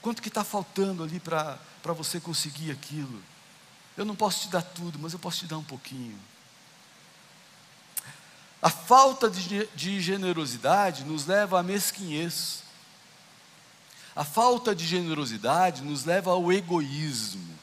Quanto 0.00 0.22
que 0.22 0.28
está 0.28 0.44
faltando 0.44 1.02
ali 1.02 1.18
para 1.18 1.58
você 1.86 2.20
conseguir 2.20 2.70
aquilo? 2.70 3.20
Eu 3.96 4.04
não 4.04 4.14
posso 4.14 4.42
te 4.42 4.48
dar 4.48 4.62
tudo, 4.62 4.96
mas 5.00 5.12
eu 5.12 5.18
posso 5.18 5.40
te 5.40 5.46
dar 5.46 5.58
um 5.58 5.64
pouquinho. 5.64 6.16
A 8.62 8.70
falta 8.70 9.28
de, 9.28 9.66
de 9.74 10.00
generosidade 10.00 11.02
nos 11.02 11.26
leva 11.26 11.58
à 11.58 11.64
mesquinhez. 11.64 12.62
A 14.20 14.24
falta 14.24 14.74
de 14.74 14.86
generosidade 14.86 15.80
nos 15.80 16.04
leva 16.04 16.30
ao 16.30 16.52
egoísmo 16.52 17.56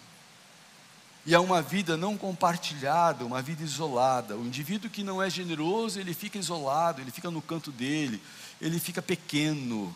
e 1.23 1.35
a 1.35 1.39
uma 1.39 1.61
vida 1.61 1.95
não 1.95 2.17
compartilhada, 2.17 3.23
uma 3.23 3.43
vida 3.43 3.61
isolada. 3.63 4.35
O 4.35 4.43
indivíduo 4.43 4.89
que 4.89 5.03
não 5.03 5.21
é 5.21 5.29
generoso, 5.29 5.99
ele 5.99 6.15
fica 6.15 6.39
isolado, 6.39 6.99
ele 6.99 7.11
fica 7.11 7.29
no 7.29 7.43
canto 7.43 7.71
dele, 7.71 8.19
ele 8.59 8.79
fica 8.79 9.03
pequeno, 9.03 9.95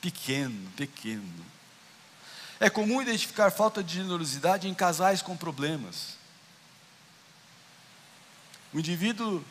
pequeno, 0.00 0.70
pequeno. 0.76 1.44
É 2.60 2.70
comum 2.70 3.02
identificar 3.02 3.50
falta 3.50 3.82
de 3.82 3.94
generosidade 3.94 4.68
em 4.68 4.74
casais 4.74 5.20
com 5.20 5.36
problemas. 5.36 6.16
O 8.72 8.78
indivíduo 8.78 9.44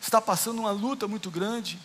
está 0.00 0.20
passando 0.20 0.60
uma 0.60 0.70
luta 0.70 1.08
muito 1.08 1.32
grande, 1.32 1.80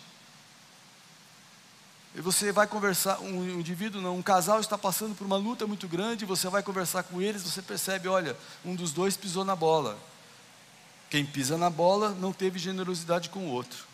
e 2.16 2.20
você 2.22 2.50
vai 2.50 2.66
conversar, 2.66 3.20
um 3.20 3.60
indivíduo, 3.60 4.00
não, 4.00 4.16
um 4.16 4.22
casal 4.22 4.58
está 4.58 4.78
passando 4.78 5.14
por 5.14 5.26
uma 5.26 5.36
luta 5.36 5.66
muito 5.66 5.86
grande, 5.86 6.24
você 6.24 6.48
vai 6.48 6.62
conversar 6.62 7.02
com 7.02 7.20
eles, 7.20 7.42
você 7.42 7.60
percebe, 7.60 8.08
olha, 8.08 8.34
um 8.64 8.74
dos 8.74 8.90
dois 8.90 9.18
pisou 9.18 9.44
na 9.44 9.54
bola. 9.54 9.98
Quem 11.10 11.26
pisa 11.26 11.58
na 11.58 11.68
bola 11.68 12.16
não 12.18 12.32
teve 12.32 12.58
generosidade 12.58 13.28
com 13.28 13.40
o 13.40 13.50
outro. 13.50 13.84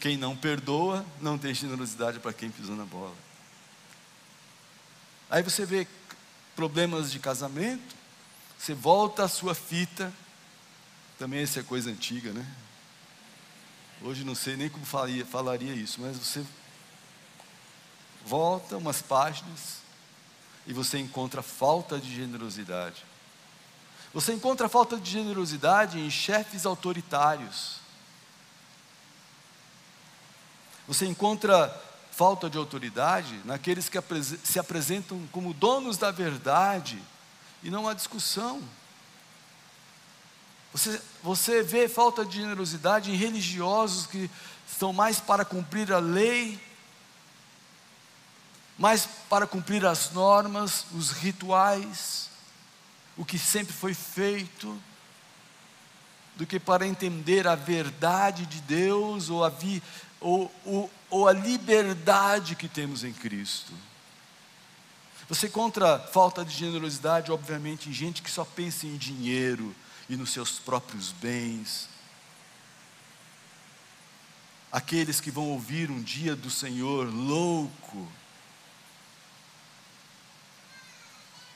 Quem 0.00 0.16
não 0.16 0.36
perdoa 0.36 1.06
não 1.20 1.38
tem 1.38 1.54
generosidade 1.54 2.18
para 2.18 2.32
quem 2.32 2.50
pisou 2.50 2.74
na 2.74 2.84
bola. 2.84 3.14
Aí 5.30 5.44
você 5.44 5.64
vê 5.64 5.86
problemas 6.56 7.12
de 7.12 7.20
casamento, 7.20 7.94
você 8.58 8.74
volta 8.74 9.22
à 9.22 9.28
sua 9.28 9.54
fita, 9.54 10.12
também 11.20 11.42
essa 11.42 11.60
é 11.60 11.62
coisa 11.62 11.88
antiga, 11.88 12.32
né? 12.32 12.44
Hoje 14.02 14.24
não 14.24 14.34
sei 14.34 14.56
nem 14.56 14.68
como 14.68 14.84
falaria, 14.84 15.24
falaria 15.24 15.74
isso, 15.74 16.00
mas 16.00 16.16
você 16.16 16.44
volta 18.24 18.76
umas 18.76 19.00
páginas 19.00 19.78
e 20.66 20.72
você 20.72 20.98
encontra 20.98 21.42
falta 21.42 21.98
de 21.98 22.14
generosidade. 22.14 23.04
Você 24.12 24.32
encontra 24.32 24.68
falta 24.68 24.98
de 24.98 25.10
generosidade 25.10 25.98
em 25.98 26.10
chefes 26.10 26.66
autoritários. 26.66 27.80
Você 30.86 31.06
encontra 31.06 31.68
falta 32.12 32.48
de 32.48 32.56
autoridade 32.56 33.40
naqueles 33.44 33.88
que 33.88 33.98
se 34.42 34.58
apresentam 34.58 35.26
como 35.32 35.52
donos 35.52 35.98
da 35.98 36.10
verdade 36.10 37.02
e 37.62 37.70
não 37.70 37.88
há 37.88 37.94
discussão. 37.94 38.62
Você, 40.76 41.00
você 41.22 41.62
vê 41.62 41.88
falta 41.88 42.22
de 42.22 42.36
generosidade 42.36 43.10
em 43.10 43.16
religiosos 43.16 44.06
que 44.06 44.30
estão 44.70 44.92
mais 44.92 45.18
para 45.18 45.42
cumprir 45.42 45.90
a 45.90 45.98
lei, 45.98 46.60
mais 48.76 49.08
para 49.30 49.46
cumprir 49.46 49.86
as 49.86 50.10
normas, 50.10 50.84
os 50.92 51.12
rituais, 51.12 52.28
o 53.16 53.24
que 53.24 53.38
sempre 53.38 53.72
foi 53.72 53.94
feito, 53.94 54.78
do 56.36 56.44
que 56.44 56.60
para 56.60 56.86
entender 56.86 57.48
a 57.48 57.54
verdade 57.54 58.44
de 58.44 58.60
Deus 58.60 59.30
ou 59.30 59.42
a, 59.42 59.48
vi, 59.48 59.82
ou, 60.20 60.54
ou, 60.62 60.90
ou 61.08 61.26
a 61.26 61.32
liberdade 61.32 62.54
que 62.54 62.68
temos 62.68 63.02
em 63.02 63.14
Cristo. 63.14 63.72
Você 65.26 65.46
encontra 65.46 65.98
falta 65.98 66.44
de 66.44 66.54
generosidade, 66.54 67.32
obviamente, 67.32 67.88
em 67.88 67.94
gente 67.94 68.20
que 68.20 68.30
só 68.30 68.44
pensa 68.44 68.86
em 68.86 68.98
dinheiro, 68.98 69.74
e 70.08 70.16
nos 70.16 70.30
seus 70.30 70.58
próprios 70.58 71.12
bens. 71.12 71.88
Aqueles 74.70 75.20
que 75.20 75.30
vão 75.30 75.48
ouvir 75.48 75.90
um 75.90 76.02
dia 76.02 76.36
do 76.36 76.50
Senhor 76.50 77.06
louco. 77.12 78.10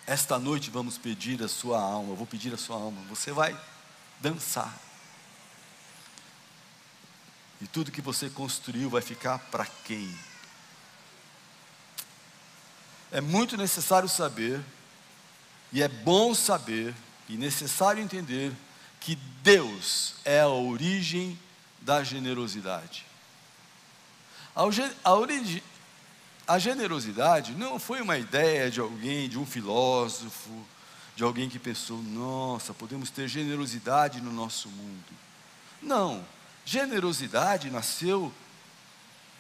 Esta 0.06 0.38
noite 0.38 0.70
vamos 0.70 0.98
pedir 0.98 1.42
a 1.42 1.48
sua 1.48 1.80
alma, 1.80 2.14
vou 2.14 2.26
pedir 2.26 2.52
a 2.52 2.56
sua 2.56 2.76
alma. 2.76 3.00
Você 3.08 3.30
vai 3.30 3.58
dançar. 4.20 4.76
E 7.60 7.66
tudo 7.66 7.92
que 7.92 8.00
você 8.00 8.30
construiu 8.30 8.88
vai 8.88 9.02
ficar 9.02 9.38
para 9.38 9.66
quem? 9.66 10.18
É 13.12 13.20
muito 13.20 13.56
necessário 13.56 14.08
saber, 14.08 14.64
e 15.72 15.82
é 15.82 15.88
bom 15.88 16.34
saber, 16.34 16.94
e 17.30 17.36
necessário 17.36 18.02
entender 18.02 18.52
que 18.98 19.16
Deus 19.42 20.14
é 20.24 20.40
a 20.40 20.48
origem 20.48 21.38
da 21.80 22.02
generosidade. 22.02 23.06
A, 24.54 25.14
origem, 25.14 25.62
a 26.46 26.58
generosidade 26.58 27.52
não 27.52 27.78
foi 27.78 28.02
uma 28.02 28.18
ideia 28.18 28.70
de 28.70 28.80
alguém, 28.80 29.28
de 29.28 29.38
um 29.38 29.46
filósofo, 29.46 30.50
de 31.14 31.22
alguém 31.22 31.48
que 31.48 31.58
pensou, 31.58 32.02
nossa, 32.02 32.74
podemos 32.74 33.10
ter 33.10 33.28
generosidade 33.28 34.20
no 34.20 34.32
nosso 34.32 34.68
mundo. 34.68 35.14
Não, 35.80 36.24
generosidade 36.64 37.70
nasceu 37.70 38.32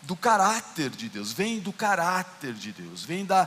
do 0.02 0.16
caráter 0.16 0.90
de 0.90 1.08
Deus, 1.08 1.32
vem 1.32 1.60
do 1.60 1.72
caráter 1.72 2.54
de 2.54 2.72
Deus, 2.72 3.04
vem 3.04 3.24
da, 3.24 3.44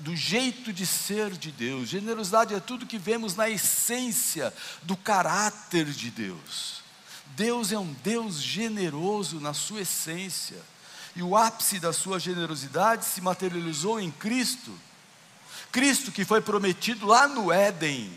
do 0.00 0.14
jeito 0.16 0.72
de 0.72 0.84
ser 0.86 1.30
de 1.32 1.50
Deus. 1.50 1.88
Generosidade 1.88 2.54
é 2.54 2.60
tudo 2.60 2.86
que 2.86 2.98
vemos 2.98 3.36
na 3.36 3.48
essência 3.48 4.52
do 4.82 4.96
caráter 4.96 5.86
de 5.86 6.10
Deus. 6.10 6.82
Deus 7.36 7.72
é 7.72 7.78
um 7.78 7.92
Deus 8.02 8.42
generoso 8.42 9.40
na 9.40 9.54
sua 9.54 9.82
essência. 9.82 10.58
E 11.14 11.22
o 11.22 11.36
ápice 11.36 11.78
da 11.78 11.92
sua 11.92 12.18
generosidade 12.18 13.04
se 13.04 13.20
materializou 13.20 14.00
em 14.00 14.10
Cristo. 14.10 14.72
Cristo 15.70 16.12
que 16.12 16.24
foi 16.24 16.40
prometido 16.40 17.06
lá 17.06 17.28
no 17.28 17.52
Éden. 17.52 18.12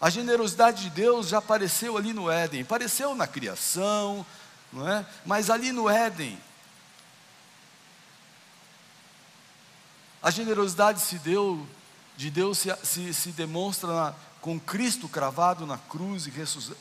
A 0.00 0.08
generosidade 0.08 0.84
de 0.84 0.90
Deus 0.90 1.28
já 1.28 1.38
apareceu 1.38 1.96
ali 1.96 2.12
no 2.12 2.30
Éden, 2.30 2.62
apareceu 2.62 3.14
na 3.14 3.26
criação, 3.26 4.24
não 4.72 4.88
é? 4.88 5.04
Mas 5.26 5.50
ali 5.50 5.72
no 5.72 5.90
Éden, 5.90 6.38
A 10.22 10.30
generosidade 10.30 11.00
se 11.00 11.18
deu, 11.18 11.66
de 12.16 12.30
Deus 12.30 12.58
se, 12.58 12.74
se, 12.82 13.14
se 13.14 13.30
demonstra 13.30 13.88
na, 13.88 14.14
com 14.40 14.58
Cristo 14.58 15.08
cravado 15.08 15.66
na 15.66 15.78
cruz 15.78 16.26
e, 16.26 16.32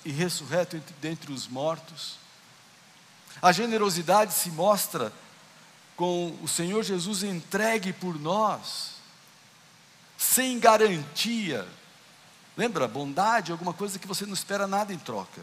e 0.06 0.12
ressurreto 0.12 0.76
entre, 0.76 0.96
dentre 1.02 1.32
os 1.32 1.48
mortos. 1.48 2.18
A 3.42 3.52
generosidade 3.52 4.34
se 4.34 4.50
mostra 4.50 5.14
com 5.96 6.38
o 6.42 6.48
Senhor 6.48 6.84
Jesus 6.84 7.24
entregue 7.24 7.92
por 7.94 8.20
nós, 8.20 8.92
sem 10.18 10.60
garantia. 10.60 11.68
Lembra, 12.56 12.88
bondade 12.88 13.52
é 13.52 13.54
alguma 13.54 13.74
coisa 13.74 14.00
que 14.00 14.08
você 14.08 14.26
não 14.26 14.34
espera 14.34 14.68
nada 14.68 14.94
em 14.94 14.98
troca. 14.98 15.42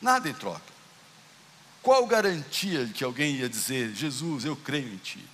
Nada 0.00 0.28
em 0.28 0.34
troca. 0.34 0.72
Qual 1.82 2.06
garantia 2.06 2.86
que 2.88 3.04
alguém 3.04 3.36
ia 3.36 3.48
dizer, 3.48 3.94
Jesus, 3.94 4.44
eu 4.44 4.56
creio 4.56 4.94
em 4.94 4.96
Ti? 4.96 5.31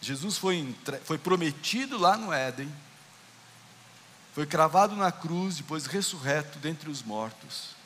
Jesus 0.00 0.36
foi, 0.36 0.74
foi 1.04 1.16
prometido 1.16 1.96
lá 1.96 2.16
no 2.16 2.32
Éden, 2.32 2.70
foi 4.34 4.46
cravado 4.46 4.96
na 4.96 5.12
cruz, 5.12 5.58
depois 5.58 5.86
ressurreto 5.86 6.58
dentre 6.58 6.90
os 6.90 7.02
mortos. 7.02 7.76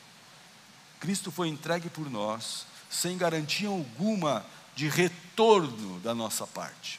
Cristo 0.99 1.31
foi 1.31 1.49
entregue 1.49 1.91
por 1.91 2.09
nós, 2.11 2.67
sem 2.89 3.19
garantia 3.19 3.69
alguma 3.69 4.47
de 4.75 4.89
retorno 4.89 6.01
da 6.01 6.15
nossa 6.15 6.47
parte. 6.47 6.99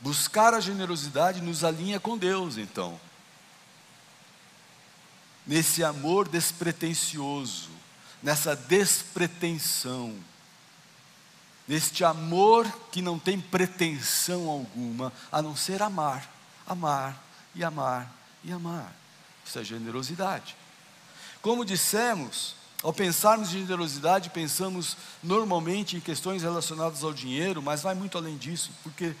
Buscar 0.00 0.54
a 0.54 0.60
generosidade 0.60 1.42
nos 1.42 1.64
alinha 1.64 2.00
com 2.00 2.16
Deus, 2.16 2.56
então. 2.56 2.98
Nesse 5.46 5.84
amor 5.84 6.28
despretensioso, 6.28 7.70
nessa 8.22 8.56
despretensão 8.56 10.18
neste 11.66 12.04
amor 12.04 12.66
que 12.90 13.02
não 13.02 13.18
tem 13.18 13.40
pretensão 13.40 14.48
alguma, 14.48 15.12
a 15.30 15.42
não 15.42 15.56
ser 15.56 15.82
amar, 15.82 16.30
amar 16.66 17.22
e 17.54 17.64
amar 17.64 18.12
e 18.44 18.52
amar. 18.52 18.94
Isso 19.44 19.58
é 19.58 19.64
generosidade. 19.64 20.56
Como 21.42 21.64
dissemos, 21.64 22.54
ao 22.82 22.92
pensarmos 22.92 23.48
em 23.54 23.60
generosidade, 23.60 24.30
pensamos 24.30 24.96
normalmente 25.22 25.96
em 25.96 26.00
questões 26.00 26.42
relacionadas 26.42 27.02
ao 27.02 27.12
dinheiro, 27.12 27.62
mas 27.62 27.82
vai 27.82 27.94
muito 27.94 28.18
além 28.18 28.36
disso, 28.36 28.70
porque 28.82 29.14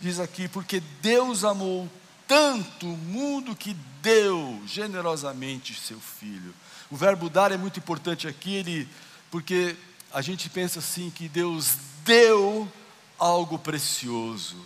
diz 0.00 0.18
aqui, 0.18 0.48
porque 0.48 0.80
Deus 1.02 1.44
amou 1.44 1.88
tanto 2.26 2.86
o 2.86 2.96
mundo 2.96 3.56
que 3.56 3.74
deu 4.00 4.62
generosamente 4.66 5.74
seu 5.74 6.00
filho. 6.00 6.54
O 6.90 6.96
verbo 6.96 7.28
dar 7.28 7.52
é 7.52 7.56
muito 7.56 7.78
importante 7.78 8.28
aqui, 8.28 8.54
ele, 8.54 8.88
porque 9.30 9.76
a 10.12 10.22
gente 10.22 10.48
pensa 10.48 10.78
assim 10.78 11.10
que 11.10 11.28
Deus 11.28 11.76
deu 12.04 12.70
algo 13.18 13.58
precioso. 13.58 14.56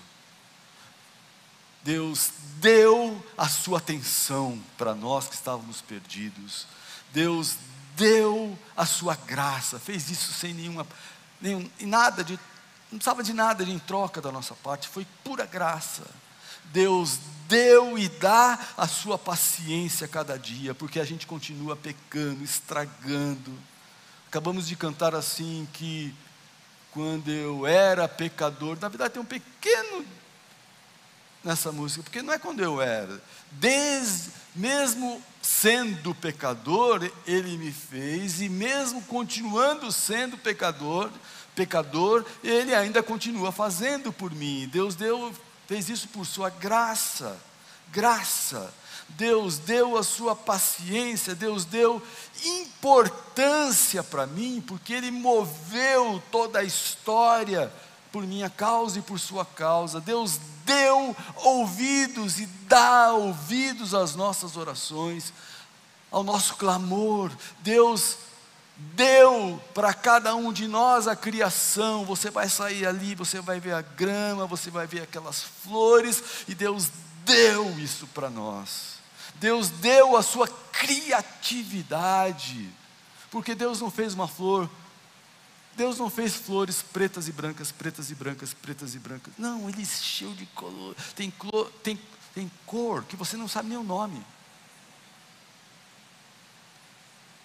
Deus 1.83 2.31
deu 2.61 3.23
a 3.37 3.47
sua 3.49 3.79
atenção 3.79 4.59
para 4.79 4.95
nós 4.95 5.29
que 5.29 5.35
estávamos 5.35 5.83
perdidos. 5.83 6.67
Deus 7.13 7.57
deu 7.95 8.59
a 8.77 8.87
sua 8.87 9.15
graça, 9.15 9.79
fez 9.79 10.11
isso 10.11 10.33
sem 10.33 10.55
nenhuma, 10.55 10.87
nenhum, 11.41 11.69
nada 11.81 12.25
de, 12.25 12.33
não 12.91 12.99
precisava 12.99 13.23
de 13.23 13.33
nada 13.33 13.63
em 13.65 13.79
troca 13.79 14.21
da 14.21 14.33
nossa 14.33 14.55
parte, 14.55 14.89
foi 14.89 15.07
pura 15.23 15.45
graça. 15.45 16.03
Deus 16.73 17.19
deu 17.47 17.99
e 17.99 18.09
dá 18.09 18.59
a 18.77 18.89
sua 18.89 19.19
paciência 19.19 20.07
a 20.07 20.09
cada 20.09 20.39
dia, 20.39 20.75
porque 20.75 20.99
a 20.99 21.05
gente 21.05 21.27
continua 21.27 21.77
pecando, 21.77 22.43
estragando. 22.43 23.53
Acabamos 24.35 24.67
de 24.67 24.75
cantar 24.75 25.15
assim 25.15 25.65
que 25.73 26.13
quando 26.91 27.31
eu 27.31 27.65
era 27.69 28.09
pecador, 28.09 28.77
na 28.81 28.89
verdade 28.89 29.15
tem 29.15 29.23
um 29.23 29.25
pequeno 29.25 30.05
nessa 31.45 31.71
música, 31.71 32.03
porque 32.03 32.21
não 32.21 32.33
é 32.33 32.39
quando 32.41 32.59
eu 32.59 32.83
era, 32.83 33.23
desde, 33.53 34.33
mesmo 34.53 35.23
sendo 35.41 36.13
pecador, 36.17 37.09
ele 37.25 37.57
me 37.57 37.71
fez, 37.71 38.41
e 38.41 38.49
mesmo 38.49 39.03
continuando 39.03 39.93
sendo 39.93 40.37
pecador, 40.37 41.13
pecador, 41.55 42.27
ele 42.43 42.75
ainda 42.75 43.05
continua 43.05 43.53
fazendo 43.53 44.13
por 44.13 44.35
mim. 44.35 44.69
Deus 44.69 44.97
deu, 44.97 45.33
fez 45.69 45.89
isso 45.89 46.09
por 46.09 46.27
sua 46.27 46.51
graça, 46.51 47.39
graça. 47.93 48.75
Deus 49.11 49.59
deu 49.59 49.97
a 49.97 50.03
sua 50.03 50.35
paciência, 50.35 51.35
Deus 51.35 51.65
deu 51.65 52.03
importância 52.45 54.03
para 54.03 54.27
mim, 54.27 54.63
porque 54.67 54.93
Ele 54.93 55.11
moveu 55.11 56.23
toda 56.31 56.59
a 56.59 56.65
história 56.65 57.73
por 58.11 58.27
minha 58.27 58.51
causa 58.51 58.99
e 58.99 59.03
por 59.03 59.19
sua 59.21 59.45
causa. 59.45 60.01
Deus 60.01 60.39
deu 60.65 61.17
ouvidos 61.37 62.41
e 62.41 62.47
dá 62.47 63.13
ouvidos 63.13 63.95
às 63.95 64.15
nossas 64.15 64.57
orações, 64.57 65.33
ao 66.11 66.25
nosso 66.25 66.57
clamor. 66.57 67.31
Deus 67.61 68.17
deu 68.77 69.61
para 69.73 69.95
cada 69.95 70.35
um 70.35 70.53
de 70.53 70.67
nós 70.67 71.07
a 71.07 71.15
criação. 71.15 72.05
Você 72.05 72.31
vai 72.31 72.49
sair 72.49 72.87
ali, 72.87 73.15
você 73.15 73.41
vai 73.41 73.61
ver 73.61 73.75
a 73.75 73.83
grama, 73.83 74.47
você 74.47 74.71
vai 74.71 74.87
ver 74.87 75.03
aquelas 75.03 75.43
flores, 75.43 76.23
e 76.49 76.55
Deus 76.55 76.91
deu 77.25 77.79
isso 77.79 78.07
para 78.09 78.29
nós. 78.29 78.94
Deus 79.37 79.71
deu 79.71 80.17
a 80.17 80.23
sua 80.23 80.49
criatividade, 80.49 82.69
porque 83.31 83.55
Deus 83.55 83.81
não 83.81 83.91
fez 83.91 84.15
uma 84.15 84.29
flor 84.29 84.69
Deus 85.77 85.99
não 85.99 86.09
fez 86.09 86.35
flores 86.35 86.83
pretas 86.83 87.29
e 87.29 87.33
brancas, 87.33 87.73
pretas 87.73 88.11
e 88.11 88.15
brancas, 88.15 88.55
pretas 88.55 88.95
e 88.95 88.99
brancas. 88.99 89.35
Não, 89.37 89.69
ele 89.69 89.83
encheu 89.83 90.33
de 90.33 90.47
color. 90.47 90.95
Tem, 91.17 91.31
clor, 91.31 91.71
tem, 91.83 91.99
tem 92.35 92.51
cor 92.65 93.05
que 93.05 93.17
você 93.17 93.37
não 93.37 93.49
sabe 93.49 93.69
nem 93.69 93.79
o 93.79 93.83
nome. 93.83 94.25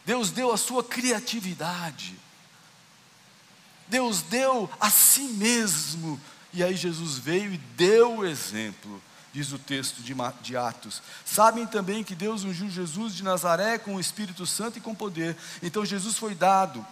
Deus 0.06 0.32
deu 0.32 0.52
a 0.52 0.58
sua 0.58 0.84
criatividade. 0.84 2.18
Deus 3.88 4.22
deu 4.22 4.70
a 4.80 4.92
si 4.92 5.24
mesmo. 5.24 6.20
E 6.54 6.64
aí 6.64 6.76
Jesus 6.76 7.18
veio 7.18 7.54
e 7.54 7.58
deu 7.58 8.18
o 8.18 8.26
exemplo, 8.26 9.02
diz 9.34 9.52
o 9.52 9.60
texto 9.60 10.02
de, 10.02 10.58
Atos. 10.58 11.02
Sabem 11.26 11.66
também 11.66 12.04
que 12.04 12.16
Deus 12.16 12.44
ungiu 12.44 12.70
Jesus 12.70 13.14
de 13.16 13.24
Nazaré 13.24 13.78
com 13.78 13.96
o 13.96 14.00
Espírito 14.00 14.46
Santo 14.46 14.78
e 14.78 14.82
com 14.82 14.96
poder. 14.96 15.36
Então 15.62 15.86
Jesus 15.86 16.18
foi 16.18 16.34
dado 16.34 16.86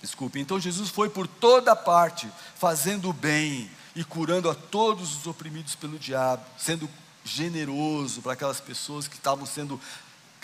Desculpe. 0.00 0.38
Então 0.38 0.60
Jesus 0.60 0.88
foi 0.88 1.08
por 1.08 1.26
toda 1.26 1.74
parte, 1.74 2.28
fazendo 2.54 3.10
o 3.10 3.12
bem 3.12 3.70
e 3.94 4.04
curando 4.04 4.50
a 4.50 4.54
todos 4.54 5.16
os 5.16 5.26
oprimidos 5.26 5.74
pelo 5.74 5.98
diabo, 5.98 6.44
sendo 6.58 6.88
generoso 7.24 8.22
para 8.22 8.34
aquelas 8.34 8.60
pessoas 8.60 9.08
que 9.08 9.16
estavam 9.16 9.46
sendo 9.46 9.80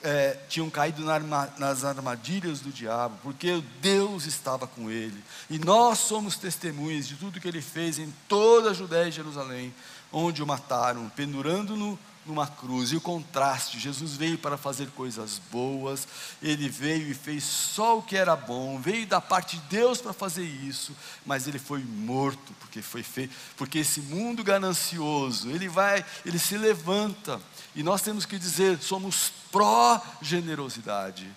é, 0.03 0.37
tinham 0.49 0.69
caído 0.69 1.05
nas 1.05 1.85
armadilhas 1.85 2.59
do 2.59 2.71
diabo, 2.71 3.17
porque 3.23 3.63
Deus 3.81 4.27
estava 4.27 4.67
com 4.67 4.91
ele. 4.91 5.23
E 5.49 5.61
nós 5.61 5.99
somos 5.99 6.37
testemunhas 6.37 7.07
de 7.07 7.15
tudo 7.15 7.41
que 7.41 7.47
ele 7.47 7.63
fez 7.63 8.01
em 8.01 8.13
toda 8.27 8.71
a 8.71 8.75
Judéia 8.75 9.09
e 9.09 9.13
Jerusalém, 9.13 9.73
onde 10.13 10.43
o 10.43 10.47
mataram, 10.47 11.09
pendurando-no 11.17 11.99
numa 12.25 12.47
cruz. 12.47 12.93
E 12.93 12.97
o 12.97 13.01
contraste: 13.01 13.79
Jesus 13.79 14.15
veio 14.17 14.39
para 14.39 14.57
fazer 14.57 14.89
coisas 14.91 15.41
boas, 15.51 16.07
ele 16.43 16.69
veio 16.69 17.11
e 17.11 17.15
fez 17.15 17.45
só 17.45 17.99
o 17.99 18.03
que 18.03 18.17
era 18.17 18.37
bom, 18.37 18.81
veio 18.81 19.07
da 19.07 19.21
parte 19.21 19.57
de 19.57 19.63
Deus 19.63 20.01
para 20.01 20.13
fazer 20.13 20.45
isso, 20.45 20.95
mas 21.27 21.47
ele 21.47 21.59
foi 21.59 21.83
morto 21.83 22.53
porque 22.61 22.83
foi 22.83 23.03
feito, 23.03 23.35
porque 23.57 23.79
esse 23.79 24.01
mundo 24.01 24.45
ganancioso, 24.45 25.51
ele 25.51 25.69
vai, 25.69 26.05
ele 26.25 26.39
se 26.39 26.57
levanta, 26.57 27.41
e 27.75 27.83
nós 27.83 28.03
temos 28.03 28.25
que 28.25 28.39
dizer: 28.39 28.79
somos 28.81 29.33
pró-generosidade, 29.51 31.31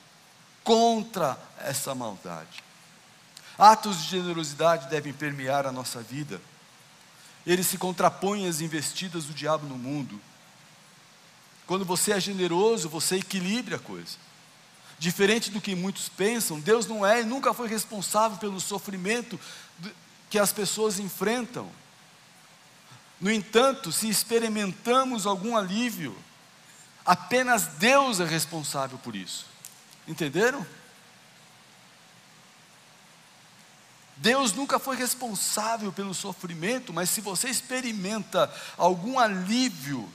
contra 0.64 1.38
essa 1.60 1.94
maldade. 1.94 2.64
Atos 3.58 4.04
de 4.04 4.10
generosidade 4.10 4.90
devem 4.90 5.14
permear 5.14 5.66
a 5.66 5.72
nossa 5.72 6.02
vida. 6.02 6.42
Eles 7.45 7.67
se 7.67 7.77
contrapõem 7.77 8.47
às 8.47 8.62
investidas 8.62 9.25
do 9.25 9.34
diabo 9.34 9.67
no 9.67 9.77
mundo. 9.77 10.19
Quando 11.67 11.86
você 11.86 12.12
é 12.12 12.19
generoso, 12.19 12.89
você 12.89 13.17
equilibra 13.17 13.75
a 13.75 13.79
coisa. 13.79 14.17
Diferente 14.97 15.51
do 15.51 15.62
que 15.62 15.75
muitos 15.75 16.08
pensam, 16.10 16.60
Deus 16.60 16.88
não 16.88 17.05
é 17.05 17.21
e 17.21 17.25
nunca 17.25 17.53
foi 17.53 17.67
responsável 17.67 18.38
pelo 18.38 18.60
sofrimento 18.60 19.39
que 20.29 20.39
as 20.39 20.51
pessoas 20.51 20.99
enfrentam. 20.99 21.69
No 23.19 23.31
entanto, 23.31 23.91
se 23.91 24.10
experimentamos 24.10 25.25
algum 25.25 25.55
alívio, 25.55 26.15
apenas 27.05 27.67
Deus 27.67 28.19
é 28.19 28.25
responsável 28.25 28.97
por 28.97 29.15
isso. 29.15 29.45
Entenderam? 30.08 30.65
Deus 34.17 34.54
nunca 34.54 34.80
foi 34.80 34.95
responsável 34.95 35.91
pelo 35.91 36.13
sofrimento, 36.13 36.93
mas 36.93 37.10
se 37.10 37.21
você 37.21 37.49
experimenta 37.49 38.54
algum 38.78 39.19
alívio, 39.19 40.10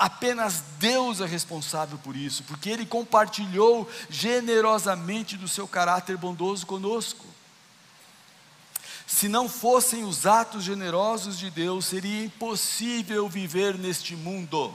Apenas 0.00 0.62
Deus 0.78 1.20
é 1.20 1.26
responsável 1.26 1.98
por 1.98 2.16
isso, 2.16 2.42
porque 2.44 2.70
Ele 2.70 2.86
compartilhou 2.86 3.86
generosamente 4.08 5.36
do 5.36 5.46
seu 5.46 5.68
caráter 5.68 6.16
bondoso 6.16 6.66
conosco. 6.66 7.26
Se 9.06 9.28
não 9.28 9.46
fossem 9.46 10.02
os 10.02 10.24
atos 10.24 10.64
generosos 10.64 11.38
de 11.38 11.50
Deus, 11.50 11.84
seria 11.84 12.24
impossível 12.24 13.28
viver 13.28 13.76
neste 13.76 14.16
mundo. 14.16 14.72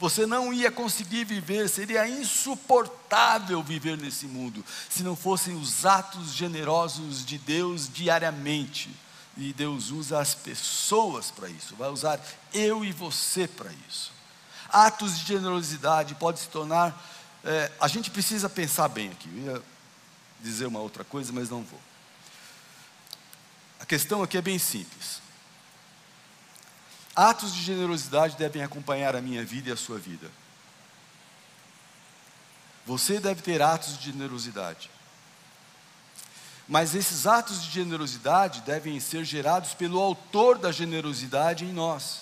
Você 0.00 0.26
não 0.26 0.52
ia 0.52 0.70
conseguir 0.70 1.24
viver, 1.24 1.68
seria 1.68 2.08
insuportável 2.08 3.62
viver 3.62 3.96
nesse 3.96 4.26
mundo, 4.26 4.64
se 4.90 5.02
não 5.02 5.14
fossem 5.14 5.54
os 5.54 5.86
atos 5.86 6.32
generosos 6.32 7.24
de 7.24 7.38
Deus 7.38 7.88
diariamente. 7.92 8.90
E 9.36 9.52
Deus 9.52 9.90
usa 9.90 10.20
as 10.20 10.34
pessoas 10.34 11.30
para 11.30 11.48
isso, 11.48 11.74
vai 11.76 11.90
usar 11.90 12.20
eu 12.52 12.84
e 12.84 12.92
você 12.92 13.48
para 13.48 13.70
isso. 13.88 14.12
Atos 14.68 15.18
de 15.18 15.26
generosidade 15.26 16.14
pode 16.14 16.40
se 16.40 16.48
tornar. 16.48 16.94
É, 17.44 17.70
a 17.80 17.88
gente 17.88 18.10
precisa 18.10 18.48
pensar 18.48 18.88
bem 18.88 19.10
aqui. 19.10 19.28
Eu 19.44 19.56
ia 19.56 19.62
dizer 20.40 20.66
uma 20.66 20.80
outra 20.80 21.04
coisa, 21.04 21.32
mas 21.32 21.50
não 21.50 21.62
vou. 21.62 21.80
A 23.80 23.86
questão 23.86 24.22
aqui 24.22 24.38
é 24.38 24.42
bem 24.42 24.58
simples. 24.58 25.23
Atos 27.14 27.54
de 27.54 27.62
generosidade 27.62 28.36
devem 28.36 28.62
acompanhar 28.62 29.14
a 29.14 29.20
minha 29.20 29.44
vida 29.44 29.70
e 29.70 29.72
a 29.72 29.76
sua 29.76 29.98
vida. 29.98 30.30
Você 32.86 33.20
deve 33.20 33.40
ter 33.40 33.62
atos 33.62 33.98
de 33.98 34.10
generosidade. 34.10 34.90
Mas 36.68 36.94
esses 36.94 37.26
atos 37.26 37.62
de 37.62 37.70
generosidade 37.70 38.62
devem 38.62 38.98
ser 38.98 39.24
gerados 39.24 39.74
pelo 39.74 40.00
autor 40.00 40.58
da 40.58 40.72
generosidade 40.72 41.64
em 41.64 41.72
nós. 41.72 42.20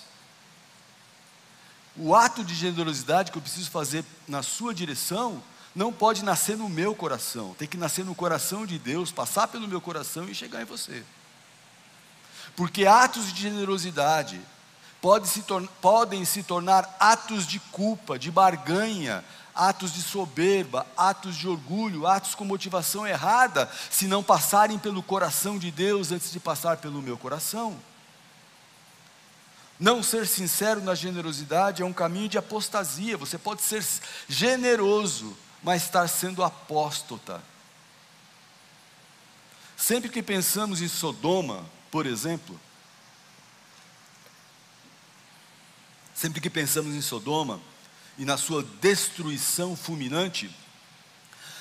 O 1.95 2.15
ato 2.15 2.43
de 2.43 2.53
generosidade 2.53 3.31
que 3.31 3.37
eu 3.37 3.41
preciso 3.41 3.69
fazer 3.71 4.03
na 4.27 4.43
sua 4.43 4.73
direção 4.73 5.41
não 5.75 5.91
pode 5.91 6.23
nascer 6.23 6.57
no 6.57 6.69
meu 6.69 6.93
coração, 6.93 7.55
tem 7.57 7.67
que 7.67 7.77
nascer 7.77 8.05
no 8.05 8.13
coração 8.13 8.65
de 8.65 8.77
Deus, 8.77 9.11
passar 9.11 9.47
pelo 9.47 9.67
meu 9.67 9.81
coração 9.81 10.29
e 10.29 10.35
chegar 10.35 10.61
em 10.61 10.65
você. 10.65 11.03
Porque 12.55 12.85
atos 12.85 13.33
de 13.33 13.41
generosidade 13.41 14.39
pode 15.03 15.27
se 15.27 15.43
podem 15.81 16.23
se 16.23 16.43
tornar 16.43 16.95
atos 16.97 17.45
de 17.45 17.59
culpa, 17.59 18.17
de 18.17 18.31
barganha, 18.31 19.21
atos 19.53 19.93
de 19.93 20.01
soberba, 20.01 20.87
atos 20.95 21.35
de 21.35 21.45
orgulho, 21.45 22.07
atos 22.07 22.33
com 22.33 22.45
motivação 22.45 23.05
errada, 23.05 23.69
se 23.91 24.07
não 24.07 24.23
passarem 24.23 24.79
pelo 24.79 25.03
coração 25.03 25.59
de 25.59 25.69
Deus 25.71 26.13
antes 26.13 26.31
de 26.31 26.39
passar 26.39 26.77
pelo 26.77 27.01
meu 27.01 27.17
coração. 27.17 27.77
Não 29.77 30.01
ser 30.01 30.25
sincero 30.25 30.81
na 30.81 30.95
generosidade 30.95 31.81
é 31.81 31.85
um 31.85 31.91
caminho 31.91 32.29
de 32.29 32.37
apostasia. 32.37 33.17
Você 33.17 33.37
pode 33.37 33.61
ser 33.61 33.85
generoso, 34.29 35.35
mas 35.61 35.83
estar 35.83 36.07
sendo 36.07 36.41
apóstata. 36.41 37.41
Sempre 39.75 40.09
que 40.09 40.23
pensamos 40.23 40.81
em 40.81 40.87
Sodoma, 40.87 41.65
por 41.91 42.05
exemplo, 42.05 42.57
sempre 46.23 46.39
que 46.39 46.49
pensamos 46.49 46.95
em 46.95 47.01
Sodoma, 47.01 47.59
e 48.17 48.23
na 48.23 48.37
sua 48.37 48.63
destruição 48.79 49.75
fulminante, 49.75 50.49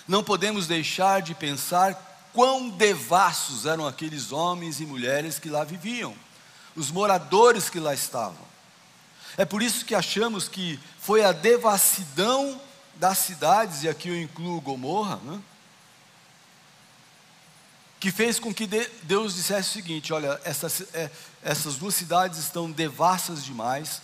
não 0.07 0.23
podemos 0.23 0.69
deixar 0.69 1.21
de 1.21 1.35
pensar 1.35 2.31
quão 2.33 2.71
devassos 2.71 3.67
eram 3.67 3.89
aqueles 3.89 4.31
homens 4.31 4.81
e 4.81 4.87
mulheres 4.87 5.37
que 5.37 5.49
lá 5.49 5.65
viviam, 5.65 6.15
os 6.77 6.93
moradores 6.93 7.69
que 7.69 7.81
lá 7.81 7.93
estavam. 7.93 8.39
É 9.37 9.45
por 9.45 9.63
isso 9.63 9.85
que 9.85 9.97
achamos 9.97 10.47
que 10.47 10.79
foi 11.01 11.25
a 11.25 11.33
devassidão 11.33 12.61
das 12.95 13.19
cidades, 13.19 13.83
e 13.83 13.89
aqui 13.89 14.11
eu 14.11 14.23
incluo 14.23 14.61
Gomorra, 14.61 15.17
né? 15.25 15.43
que 17.99 18.13
fez 18.13 18.39
com 18.39 18.55
que 18.55 18.69
Deus 19.03 19.35
dissesse 19.35 19.71
o 19.71 19.73
seguinte: 19.73 20.13
olha, 20.13 20.41
essas, 20.45 20.83
é, 20.95 21.11
essas 21.43 21.75
duas 21.75 21.97
cidades 21.97 22.39
estão 22.39 22.71
devassas 22.71 23.45
demais, 23.45 24.01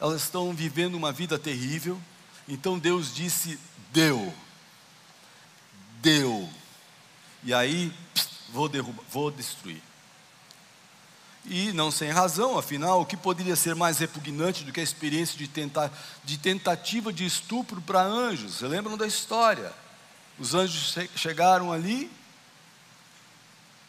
elas 0.00 0.22
estão 0.22 0.52
vivendo 0.52 0.94
uma 0.94 1.12
vida 1.12 1.38
terrível. 1.38 2.00
Então 2.48 2.78
Deus 2.78 3.14
disse: 3.14 3.58
deu, 3.92 4.32
deu. 6.00 6.48
E 7.42 7.54
aí, 7.54 7.92
vou, 8.50 8.68
derrubar, 8.68 9.04
vou 9.10 9.30
destruir. 9.30 9.82
E 11.48 11.72
não 11.72 11.92
sem 11.92 12.10
razão, 12.10 12.58
afinal, 12.58 13.00
o 13.00 13.06
que 13.06 13.16
poderia 13.16 13.54
ser 13.54 13.76
mais 13.76 13.98
repugnante 13.98 14.64
do 14.64 14.72
que 14.72 14.80
a 14.80 14.82
experiência 14.82 15.38
de, 15.38 15.46
tentar, 15.46 15.92
de 16.24 16.36
tentativa 16.36 17.12
de 17.12 17.24
estupro 17.24 17.80
para 17.80 18.02
anjos? 18.02 18.54
Você 18.54 18.66
lembram 18.66 18.96
da 18.96 19.06
história? 19.06 19.72
Os 20.38 20.54
anjos 20.54 20.94
chegaram 21.14 21.72
ali 21.72 22.10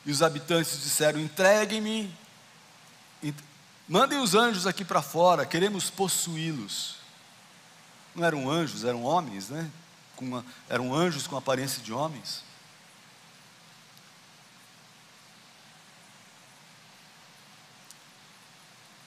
e 0.05 0.11
os 0.11 0.21
habitantes 0.21 0.81
disseram: 0.83 1.19
entreguem-me, 1.19 2.13
Mandem 3.87 4.19
os 4.19 4.35
anjos 4.35 4.67
aqui 4.67 4.83
para 4.83 5.01
fora, 5.01 5.45
queremos 5.45 5.89
possuí-los. 5.89 6.97
Não 8.13 8.25
eram 8.25 8.49
anjos, 8.49 8.83
eram 8.83 9.03
homens, 9.03 9.49
né? 9.49 9.71
Uma, 10.19 10.45
eram 10.67 10.93
anjos 10.93 11.27
com 11.27 11.37
aparência 11.37 11.81
de 11.81 11.93
homens. 11.93 12.43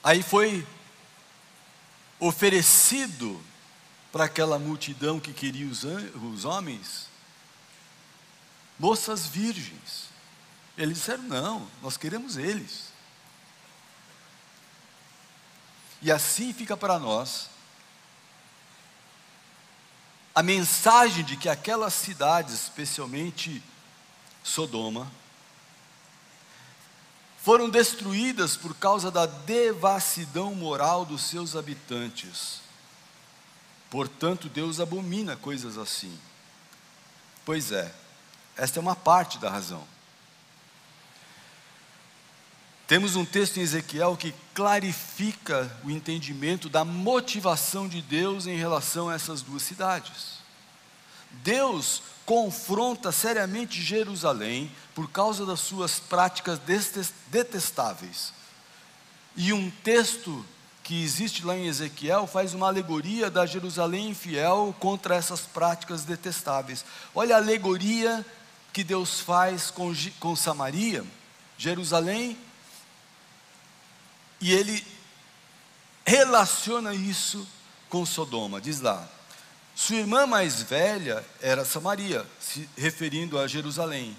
Aí 0.03 0.23
foi 0.23 0.67
oferecido 2.19 3.39
para 4.11 4.25
aquela 4.25 4.57
multidão 4.57 5.19
que 5.19 5.31
queria 5.31 5.67
os, 5.67 5.83
os 5.83 6.45
homens 6.45 7.11
moças 8.79 9.27
virgens. 9.27 10.09
Eles 10.75 10.97
disseram: 10.97 11.23
não, 11.23 11.67
nós 11.83 11.97
queremos 11.97 12.35
eles. 12.35 12.90
E 16.01 16.11
assim 16.11 16.53
fica 16.53 16.75
para 16.75 16.97
nós 16.97 17.49
a 20.33 20.41
mensagem 20.41 21.23
de 21.23 21.35
que 21.35 21.49
aquelas 21.49 21.93
cidades, 21.93 22.53
especialmente 22.53 23.61
Sodoma, 24.43 25.11
foram 27.43 27.69
destruídas 27.69 28.55
por 28.55 28.75
causa 28.75 29.11
da 29.11 29.25
devassidão 29.25 30.55
moral 30.55 31.05
dos 31.05 31.23
seus 31.23 31.55
habitantes. 31.55 32.61
Portanto, 33.89 34.47
Deus 34.47 34.79
abomina 34.79 35.35
coisas 35.35 35.77
assim. 35.77 36.17
Pois 37.43 37.71
é, 37.71 37.93
esta 38.55 38.79
é 38.79 38.81
uma 38.81 38.95
parte 38.95 39.37
da 39.37 39.49
razão. 39.49 39.85
Temos 42.91 43.15
um 43.15 43.23
texto 43.23 43.55
em 43.55 43.61
Ezequiel 43.61 44.17
que 44.17 44.35
clarifica 44.53 45.71
o 45.81 45.89
entendimento 45.89 46.67
da 46.67 46.83
motivação 46.83 47.87
de 47.87 48.01
Deus 48.01 48.47
em 48.47 48.57
relação 48.57 49.07
a 49.07 49.13
essas 49.13 49.41
duas 49.41 49.63
cidades. 49.63 50.39
Deus 51.41 52.03
confronta 52.25 53.09
seriamente 53.09 53.81
Jerusalém 53.81 54.69
por 54.93 55.09
causa 55.09 55.45
das 55.45 55.61
suas 55.61 56.01
práticas 56.01 56.59
detestáveis. 57.27 58.33
E 59.37 59.53
um 59.53 59.71
texto 59.85 60.45
que 60.83 61.01
existe 61.01 61.45
lá 61.45 61.55
em 61.55 61.67
Ezequiel 61.67 62.27
faz 62.27 62.53
uma 62.53 62.67
alegoria 62.67 63.31
da 63.31 63.45
Jerusalém 63.45 64.09
infiel 64.09 64.75
contra 64.81 65.15
essas 65.15 65.39
práticas 65.39 66.03
detestáveis. 66.03 66.83
Olha 67.15 67.35
a 67.35 67.39
alegoria 67.39 68.25
que 68.73 68.83
Deus 68.83 69.21
faz 69.21 69.71
com, 69.71 69.93
com 70.19 70.35
Samaria. 70.35 71.05
Jerusalém 71.57 72.37
e 74.41 74.51
ele 74.51 74.85
relaciona 76.05 76.93
isso 76.93 77.47
com 77.89 78.05
Sodoma. 78.05 78.59
Diz 78.59 78.81
lá: 78.81 79.07
sua 79.75 79.97
irmã 79.97 80.25
mais 80.25 80.61
velha 80.61 81.25
era 81.39 81.63
Samaria, 81.63 82.25
se 82.39 82.67
referindo 82.75 83.39
a 83.39 83.47
Jerusalém, 83.47 84.17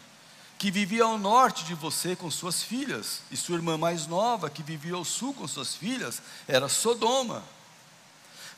que 0.58 0.70
vivia 0.70 1.04
ao 1.04 1.18
norte 1.18 1.64
de 1.64 1.74
você 1.74 2.16
com 2.16 2.30
suas 2.30 2.62
filhas, 2.62 3.20
e 3.30 3.36
sua 3.36 3.56
irmã 3.56 3.76
mais 3.76 4.06
nova, 4.06 4.48
que 4.48 4.62
vivia 4.62 4.94
ao 4.94 5.04
sul 5.04 5.34
com 5.34 5.46
suas 5.46 5.74
filhas, 5.74 6.22
era 6.46 6.68
Sodoma. 6.68 7.42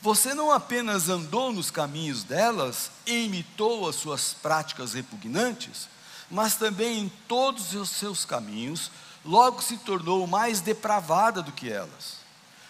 Você 0.01 0.35
não 0.35 0.53
apenas 0.53 1.09
andou 1.09 1.51
nos 1.51 1.71
caminhos 1.71 2.25
delas 2.25 2.91
e 3.07 3.25
imitou 3.25 3.89
as 3.89 3.97
suas 3.97 4.35
práticas 4.35 4.93
repugnantes, 4.93 5.89
mas 6.31 6.57
também 6.57 7.01
em 7.01 7.09
todos 7.27 7.73
os 7.75 7.89
seus 7.89 8.25
caminhos 8.25 8.91
logo 9.25 9.63
se 9.63 9.79
tornou 9.79 10.27
mais 10.27 10.61
depravada 10.61 11.43
do 11.43 11.53
que 11.53 11.71
elas. 11.71 12.17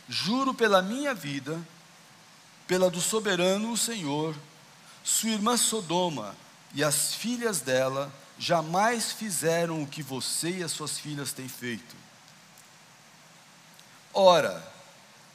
Juro 0.09 0.55
pela 0.55 0.83
minha 0.83 1.15
vida, 1.15 1.61
pela 2.67 2.91
do 2.91 3.01
soberano 3.01 3.73
o 3.73 3.77
Senhor, 3.77 4.35
sua 5.03 5.31
irmã 5.31 5.57
Sodoma 5.57 6.35
e 6.73 6.83
as 6.83 7.15
filhas 7.15 7.61
dela 7.61 8.13
jamais 8.39 9.13
fizeram 9.13 9.83
o 9.83 9.87
que 9.87 10.03
você 10.03 10.59
e 10.59 10.63
as 10.63 10.73
suas 10.73 10.99
filhas 10.99 11.33
têm 11.33 11.49
feito. 11.49 11.97
Ora, 14.13 14.73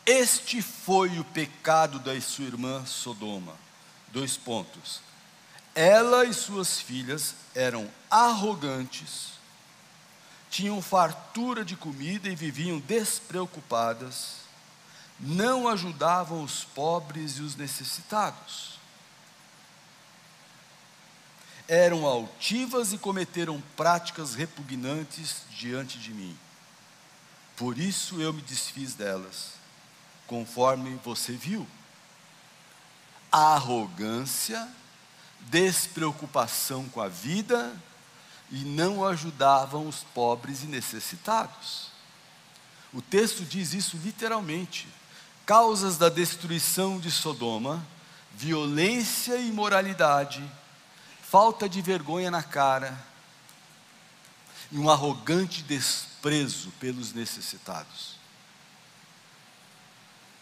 este 0.06 0.62
foi 0.62 1.20
o 1.20 1.24
pecado 1.24 2.00
da 2.00 2.20
sua 2.20 2.46
irmã 2.46 2.86
Sodoma. 2.86 3.54
Dois 4.08 4.38
pontos. 4.38 5.02
Ela 5.76 6.26
e 6.26 6.34
suas 6.34 6.80
filhas 6.80 7.36
eram 7.54 7.90
arrogantes, 8.10 9.39
tinham 10.50 10.82
fartura 10.82 11.64
de 11.64 11.76
comida 11.76 12.28
e 12.28 12.36
viviam 12.36 12.80
despreocupadas, 12.80 14.40
não 15.20 15.68
ajudavam 15.68 16.44
os 16.44 16.64
pobres 16.64 17.38
e 17.38 17.42
os 17.42 17.56
necessitados. 17.56 18.80
Eram 21.68 22.06
altivas 22.06 22.94
e 22.94 22.98
cometeram 22.98 23.62
práticas 23.78 24.34
repugnantes 24.34 25.44
diante 25.52 26.00
de 26.00 26.12
mim. 26.14 26.36
Por 27.56 27.78
isso 27.78 28.20
eu 28.20 28.34
me 28.34 28.42
desfiz 28.42 28.96
delas, 28.96 29.52
conforme 30.26 31.00
você 31.04 31.34
viu. 31.34 31.68
Arrogância, 33.32 34.68
despreocupação 35.42 36.90
com 36.90 37.02
a 37.02 37.08
vida, 37.08 37.72
e 38.52 38.60
não 38.60 39.06
ajudavam 39.06 39.88
os 39.88 40.04
pobres 40.14 40.64
e 40.64 40.68
necessitados. 40.68 41.90
O 42.94 43.02
texto 43.02 43.44
diz 43.44 43.74
isso 43.74 43.98
literalmente. 43.98 44.88
Causas 45.46 45.98
da 45.98 46.10
destruição 46.10 47.00
de 47.00 47.12
Sodoma, 47.12 47.86
violência 48.34 49.36
e 49.36 49.50
imoralidade, 49.50 50.44
falta 51.22 51.68
de 51.68 51.82
vergonha 51.82 52.32
na 52.32 52.42
cara 52.42 52.98
e 54.72 54.78
um 54.78 54.90
arrogante 54.90 55.64
desprezo 55.64 56.72
pelos 56.80 57.14
necessitados. 57.14 58.18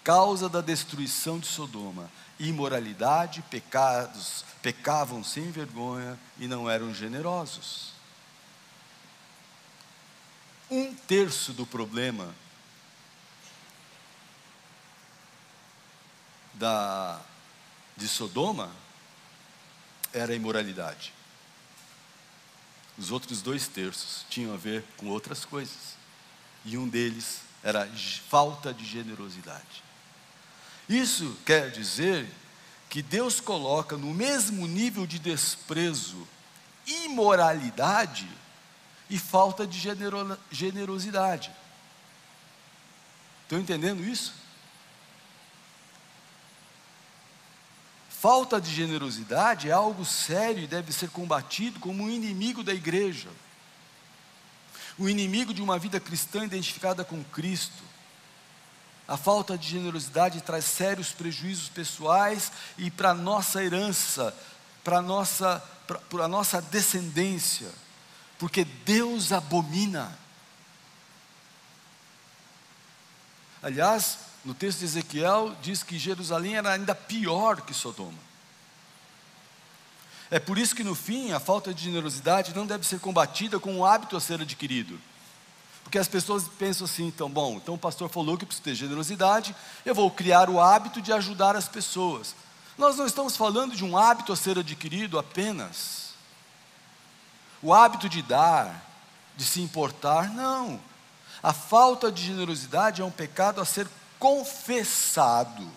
Causa 0.04 0.48
da 0.48 0.62
destruição 0.62 1.39
de 1.39 1.48
Sodoma, 1.48 2.10
imoralidade, 2.39 3.41
pecados, 3.43 4.46
pecavam 4.62 5.24
sem 5.24 5.52
vergonha 5.52 6.17
e 6.38 6.48
não 6.48 6.70
eram 6.70 6.93
generosos. 6.93 7.96
Um 10.69 10.93
terço 10.93 11.53
do 11.53 11.65
problema 11.65 12.36
da, 16.53 17.21
de 17.95 18.08
Sodoma 18.08 18.69
era 20.13 20.34
a 20.34 20.36
imoralidade. 20.36 21.13
Os 22.97 23.12
outros 23.12 23.41
dois 23.41 23.67
terços 23.67 24.25
tinham 24.30 24.53
a 24.53 24.58
ver 24.58 24.84
com 24.97 25.08
outras 25.08 25.45
coisas. 25.45 25.95
E 26.65 26.77
um 26.77 26.88
deles 26.88 27.41
era 27.63 27.88
falta 28.30 28.73
de 28.73 28.84
generosidade. 28.86 29.84
Isso 30.89 31.38
quer 31.45 31.69
dizer 31.69 32.27
que 32.89 33.01
Deus 33.01 33.39
coloca 33.39 33.97
no 33.97 34.13
mesmo 34.13 34.67
nível 34.67 35.06
de 35.06 35.19
desprezo 35.19 36.27
imoralidade 36.86 38.27
e 39.10 39.17
falta 39.17 39.65
de 39.65 39.80
generosidade. 40.52 41.52
Estão 43.43 43.60
entendendo 43.60 44.04
isso? 44.04 44.34
Falta 48.10 48.60
de 48.60 48.74
generosidade 48.74 49.70
é 49.70 49.72
algo 49.72 50.04
sério 50.04 50.63
e 50.63 50.67
deve 50.67 50.91
ser 50.91 51.10
combatido 51.12 51.80
como 51.80 52.04
um 52.04 52.10
inimigo 52.10 52.63
da 52.63 52.74
igreja. 52.74 53.30
O 54.98 55.08
inimigo 55.08 55.54
de 55.54 55.62
uma 55.62 55.78
vida 55.78 56.00
cristã 56.00 56.43
identificada 56.43 57.06
com 57.06 57.24
Cristo. 57.26 57.84
A 59.08 59.15
falta 59.15 59.58
de 59.58 59.70
generosidade 59.70 60.41
traz 60.41 60.65
sérios 60.65 61.12
prejuízos 61.12 61.70
pessoais 61.70 62.52
e 62.78 62.91
para 62.91 63.12
a 63.12 63.13
nossa 63.13 63.63
herança, 63.63 64.36
para 64.84 64.98
a 64.98 65.02
nossa, 65.02 65.63
nossa 66.28 66.62
descendência, 66.62 67.70
porque 68.38 68.63
Deus 68.63 69.32
abomina. 69.32 70.17
Aliás, 73.62 74.19
no 74.45 74.54
texto 74.54 74.80
de 74.80 74.86
Ezequiel, 74.86 75.56
diz 75.62 75.84
que 75.84 75.97
Jerusalém 75.97 76.56
era 76.56 76.71
ainda 76.71 76.95
pior 76.95 77.62
que 77.62 77.73
Sodoma. 77.73 78.28
É 80.30 80.39
por 80.39 80.58
isso 80.58 80.76
que 80.76 80.84
no 80.84 80.93
fim 80.93 81.32
a 81.32 81.39
falta 81.39 81.73
de 81.73 81.84
generosidade 81.84 82.56
não 82.56 82.65
deve 82.65 82.86
ser 82.86 83.00
combatida 83.00 83.60
com 83.60 83.73
um 83.73 83.86
hábito 83.86 84.15
a 84.15 84.21
ser 84.21 84.41
adquirido. 84.41 85.00
Porque 85.84 85.97
as 85.97 86.08
pessoas 86.08 86.43
pensam 86.60 86.84
assim, 86.84 87.08
então, 87.08 87.30
bom, 87.30 87.56
então 87.56 87.76
o 87.76 87.78
pastor 87.78 88.10
falou 88.10 88.38
que 88.38 88.45
preciso 88.45 88.63
ter 88.63 88.76
generosidade, 88.76 89.56
eu 89.86 89.95
vou 89.95 90.12
criar 90.12 90.50
o 90.50 90.60
hábito 90.60 91.02
de 91.02 91.13
ajudar 91.13 91.56
as 91.56 91.69
pessoas. 91.69 92.36
Nós 92.78 92.97
não 92.97 93.06
estamos 93.08 93.38
falando 93.38 93.73
de 93.73 93.86
um 93.86 93.97
hábito 93.97 94.34
a 94.34 94.36
ser 94.36 94.60
adquirido 94.60 95.17
apenas. 95.17 96.07
O 97.67 97.73
hábito 97.73 98.08
de 98.08 98.21
dar, 98.21 98.82
de 99.36 99.43
se 99.43 99.60
importar, 99.60 100.30
não. 100.30 100.80
A 101.43 101.51
falta 101.51 102.10
de 102.10 102.23
generosidade 102.23 103.01
é 103.01 103.03
um 103.03 103.12
pecado 103.12 103.60
a 103.60 103.65
ser 103.65 103.86
confessado. 104.17 105.69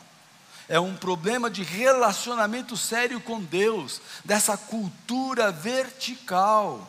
É 0.68 0.78
um 0.78 0.94
problema 0.94 1.50
de 1.50 1.64
relacionamento 1.64 2.76
sério 2.76 3.20
com 3.20 3.42
Deus, 3.42 4.00
dessa 4.24 4.56
cultura 4.56 5.50
vertical. 5.50 6.88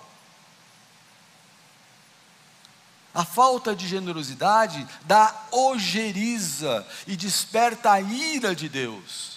A 3.12 3.26
falta 3.26 3.76
de 3.76 3.88
generosidade 3.88 4.88
dá 5.06 5.36
ojeriza 5.50 6.86
e 7.08 7.16
desperta 7.16 7.92
a 7.94 8.02
ira 8.02 8.56
de 8.56 8.70
Deus. 8.70 9.31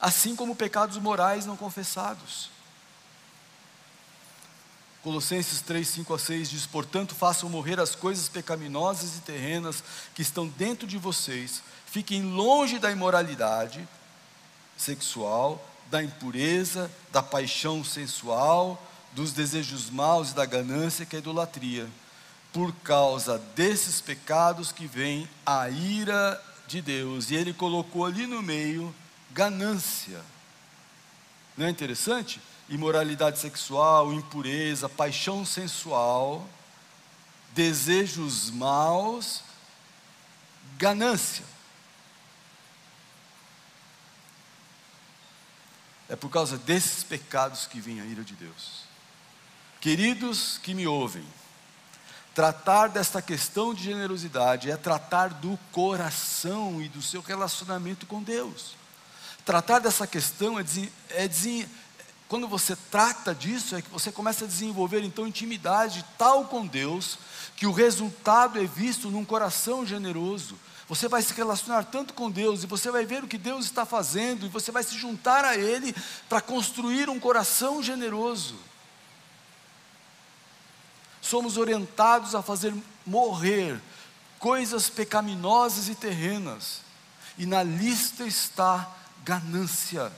Assim 0.00 0.34
como 0.36 0.56
pecados 0.56 0.96
morais 0.98 1.46
não 1.46 1.56
confessados. 1.56 2.50
Colossenses 5.04 5.60
3, 5.60 5.86
5 5.86 6.14
a 6.14 6.18
6 6.18 6.50
diz: 6.50 6.66
Portanto, 6.66 7.14
façam 7.14 7.50
morrer 7.50 7.78
as 7.78 7.94
coisas 7.94 8.26
pecaminosas 8.26 9.18
e 9.18 9.20
terrenas 9.20 9.84
que 10.14 10.22
estão 10.22 10.48
dentro 10.48 10.86
de 10.86 10.96
vocês, 10.96 11.62
fiquem 11.86 12.22
longe 12.22 12.78
da 12.78 12.90
imoralidade 12.90 13.86
sexual, 14.78 15.62
da 15.90 16.02
impureza, 16.02 16.90
da 17.12 17.22
paixão 17.22 17.84
sensual, 17.84 18.82
dos 19.12 19.32
desejos 19.32 19.90
maus 19.90 20.30
e 20.30 20.34
da 20.34 20.46
ganância 20.46 21.04
que 21.04 21.16
é 21.16 21.18
a 21.18 21.20
idolatria. 21.20 21.86
Por 22.50 22.72
causa 22.76 23.38
desses 23.54 24.00
pecados 24.00 24.72
que 24.72 24.86
vem 24.86 25.28
a 25.44 25.68
ira 25.68 26.42
de 26.66 26.80
Deus. 26.80 27.30
E 27.30 27.34
ele 27.34 27.52
colocou 27.52 28.06
ali 28.06 28.26
no 28.26 28.40
meio 28.40 28.94
ganância. 29.34 30.22
Não 31.56 31.66
é 31.66 31.70
interessante? 31.70 32.40
imoralidade 32.68 33.38
sexual, 33.38 34.12
impureza, 34.12 34.88
paixão 34.88 35.44
sensual, 35.44 36.48
desejos 37.52 38.50
maus, 38.50 39.42
ganância. 40.76 41.44
É 46.08 46.16
por 46.16 46.30
causa 46.30 46.58
desses 46.58 47.02
pecados 47.02 47.66
que 47.66 47.80
vem 47.80 48.00
a 48.00 48.04
ira 48.04 48.22
de 48.22 48.34
Deus. 48.34 48.84
Queridos 49.80 50.58
que 50.58 50.74
me 50.74 50.86
ouvem, 50.86 51.24
tratar 52.34 52.88
desta 52.88 53.20
questão 53.20 53.74
de 53.74 53.84
generosidade 53.84 54.70
é 54.70 54.76
tratar 54.76 55.28
do 55.28 55.58
coração 55.70 56.80
e 56.80 56.88
do 56.88 57.02
seu 57.02 57.20
relacionamento 57.20 58.06
com 58.06 58.22
Deus. 58.22 58.83
Tratar 59.44 59.78
dessa 59.78 60.06
questão 60.06 60.58
é, 60.58 60.64
é, 61.10 61.28
quando 62.28 62.48
você 62.48 62.74
trata 62.90 63.34
disso, 63.34 63.76
é 63.76 63.82
que 63.82 63.90
você 63.90 64.10
começa 64.10 64.44
a 64.44 64.48
desenvolver 64.48 65.02
então 65.02 65.26
intimidade 65.26 66.04
tal 66.16 66.46
com 66.46 66.66
Deus, 66.66 67.18
que 67.54 67.66
o 67.66 67.72
resultado 67.72 68.58
é 68.58 68.64
visto 68.64 69.10
num 69.10 69.24
coração 69.24 69.84
generoso. 69.84 70.58
Você 70.88 71.08
vai 71.08 71.22
se 71.22 71.32
relacionar 71.34 71.84
tanto 71.84 72.14
com 72.14 72.30
Deus 72.30 72.62
e 72.62 72.66
você 72.66 72.90
vai 72.90 73.04
ver 73.04 73.22
o 73.22 73.28
que 73.28 73.38
Deus 73.38 73.66
está 73.66 73.86
fazendo 73.86 74.46
e 74.46 74.50
você 74.50 74.72
vai 74.72 74.82
se 74.82 74.98
juntar 74.98 75.44
a 75.44 75.56
Ele 75.56 75.94
para 76.28 76.40
construir 76.40 77.08
um 77.08 77.20
coração 77.20 77.82
generoso. 77.82 78.56
Somos 81.20 81.56
orientados 81.56 82.34
a 82.34 82.42
fazer 82.42 82.74
morrer 83.06 83.80
coisas 84.38 84.90
pecaminosas 84.90 85.88
e 85.88 85.94
terrenas, 85.94 86.82
e 87.38 87.46
na 87.46 87.62
lista 87.62 88.26
está 88.26 89.03
ganância 89.24 90.12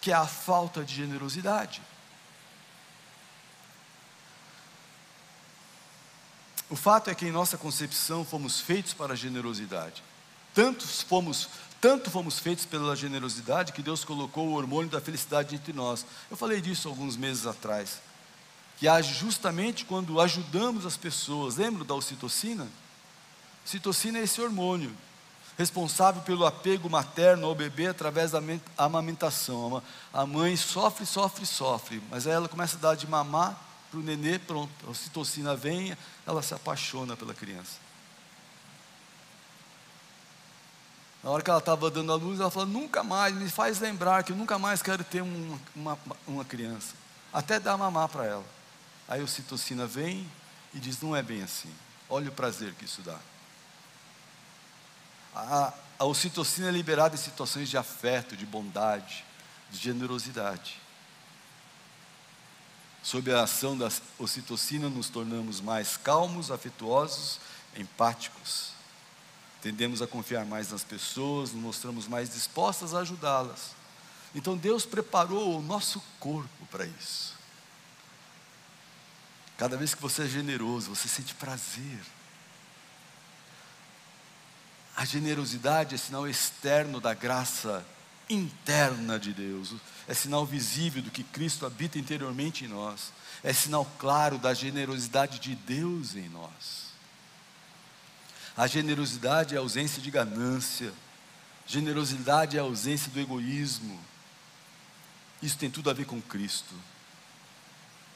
que 0.00 0.12
é 0.12 0.14
a 0.14 0.26
falta 0.26 0.84
de 0.84 0.94
generosidade. 0.94 1.82
O 6.68 6.76
fato 6.76 7.10
é 7.10 7.14
que 7.14 7.26
em 7.26 7.32
nossa 7.32 7.56
concepção 7.56 8.24
fomos 8.24 8.60
feitos 8.60 8.92
para 8.92 9.12
a 9.12 9.16
generosidade. 9.16 10.02
Tanto 10.52 10.86
fomos, 10.86 11.48
tanto 11.80 12.10
fomos 12.10 12.38
feitos 12.38 12.64
pela 12.64 12.96
generosidade 12.96 13.72
que 13.72 13.82
Deus 13.82 14.04
colocou 14.04 14.48
o 14.48 14.54
hormônio 14.54 14.90
da 14.90 15.00
felicidade 15.00 15.54
entre 15.54 15.72
nós. 15.72 16.04
Eu 16.30 16.36
falei 16.36 16.60
disso 16.60 16.88
alguns 16.88 17.16
meses 17.16 17.46
atrás. 17.46 18.00
Que 18.78 18.88
age 18.88 19.14
justamente 19.14 19.84
quando 19.84 20.20
ajudamos 20.20 20.84
as 20.84 20.96
pessoas. 20.96 21.56
Lembra 21.56 21.84
da 21.84 21.94
ocitocina? 21.94 22.66
Citocina 23.64 24.18
é 24.18 24.22
esse 24.22 24.40
hormônio 24.40 24.94
responsável 25.56 26.22
pelo 26.22 26.44
apego 26.44 26.88
materno 26.88 27.46
ao 27.46 27.54
bebê 27.54 27.86
através 27.86 28.30
da 28.30 28.40
amamentação. 28.76 29.82
A 30.12 30.26
mãe 30.26 30.56
sofre, 30.56 31.06
sofre, 31.06 31.46
sofre, 31.46 32.02
mas 32.10 32.26
aí 32.26 32.34
ela 32.34 32.48
começa 32.48 32.76
a 32.76 32.80
dar 32.80 32.94
de 32.94 33.06
mamar 33.06 33.58
para 33.90 34.00
o 34.00 34.02
nenê, 34.02 34.38
pronto, 34.38 34.70
a 34.86 34.90
ocitocina 34.90 35.56
vem, 35.56 35.96
ela 36.26 36.42
se 36.42 36.52
apaixona 36.52 37.16
pela 37.16 37.32
criança. 37.32 37.86
Na 41.22 41.30
hora 41.30 41.42
que 41.42 41.50
ela 41.50 41.58
estava 41.58 41.90
dando 41.90 42.12
a 42.12 42.14
luz, 42.14 42.38
ela 42.38 42.50
falou: 42.50 42.68
nunca 42.68 43.02
mais, 43.02 43.34
me 43.34 43.50
faz 43.50 43.80
lembrar 43.80 44.22
que 44.22 44.32
eu 44.32 44.36
nunca 44.36 44.58
mais 44.58 44.82
quero 44.82 45.02
ter 45.02 45.22
uma, 45.22 45.58
uma, 45.74 45.98
uma 46.26 46.44
criança. 46.44 46.94
Até 47.32 47.58
dar 47.58 47.76
mamar 47.76 48.08
para 48.08 48.24
ela. 48.24 48.44
Aí 49.08 49.20
a 49.20 49.24
ocitocina 49.24 49.86
vem 49.86 50.30
e 50.72 50.78
diz: 50.78 51.00
não 51.00 51.16
é 51.16 51.22
bem 51.22 51.42
assim. 51.42 51.72
Olha 52.08 52.28
o 52.28 52.32
prazer 52.32 52.74
que 52.74 52.84
isso 52.84 53.02
dá. 53.02 53.18
A, 55.36 55.72
a 55.98 56.04
ocitocina 56.06 56.68
é 56.68 56.70
liberada 56.70 57.14
em 57.14 57.18
situações 57.18 57.68
de 57.68 57.76
afeto, 57.76 58.34
de 58.34 58.46
bondade, 58.46 59.22
de 59.70 59.78
generosidade. 59.78 60.80
Sob 63.02 63.30
a 63.32 63.42
ação 63.42 63.76
da 63.76 63.88
ocitocina, 64.18 64.88
nos 64.88 65.10
tornamos 65.10 65.60
mais 65.60 65.96
calmos, 65.96 66.50
afetuosos, 66.50 67.38
empáticos. 67.76 68.70
Tendemos 69.60 70.00
a 70.00 70.06
confiar 70.06 70.46
mais 70.46 70.72
nas 70.72 70.82
pessoas, 70.82 71.52
nos 71.52 71.62
mostramos 71.62 72.08
mais 72.08 72.30
dispostas 72.30 72.94
a 72.94 73.00
ajudá-las. 73.00 73.72
Então 74.34 74.56
Deus 74.56 74.86
preparou 74.86 75.58
o 75.58 75.62
nosso 75.62 76.02
corpo 76.18 76.66
para 76.70 76.86
isso. 76.86 77.34
Cada 79.58 79.76
vez 79.76 79.94
que 79.94 80.02
você 80.02 80.24
é 80.24 80.28
generoso, 80.28 80.94
você 80.94 81.08
sente 81.08 81.34
prazer. 81.34 82.00
A 84.96 85.04
generosidade 85.04 85.94
é 85.94 85.98
sinal 85.98 86.26
externo 86.26 87.00
da 87.00 87.12
graça 87.14 87.86
interna 88.28 89.18
de 89.18 89.32
Deus, 89.32 89.74
é 90.08 90.14
sinal 90.14 90.44
visível 90.44 91.02
do 91.02 91.10
que 91.10 91.22
Cristo 91.22 91.66
habita 91.66 91.98
interiormente 91.98 92.64
em 92.64 92.68
nós, 92.68 93.12
é 93.44 93.52
sinal 93.52 93.84
claro 93.98 94.38
da 94.38 94.54
generosidade 94.54 95.38
de 95.38 95.54
Deus 95.54 96.16
em 96.16 96.28
nós. 96.30 96.86
A 98.56 98.66
generosidade 98.66 99.54
é 99.54 99.58
a 99.58 99.60
ausência 99.60 100.00
de 100.00 100.10
ganância, 100.10 100.92
Generosidade 101.66 102.56
é 102.56 102.60
a 102.60 102.62
ausência 102.62 103.10
do 103.10 103.20
egoísmo. 103.20 103.98
Isso 105.42 105.58
tem 105.58 105.68
tudo 105.68 105.90
a 105.90 105.92
ver 105.92 106.06
com 106.06 106.22
Cristo. 106.22 106.74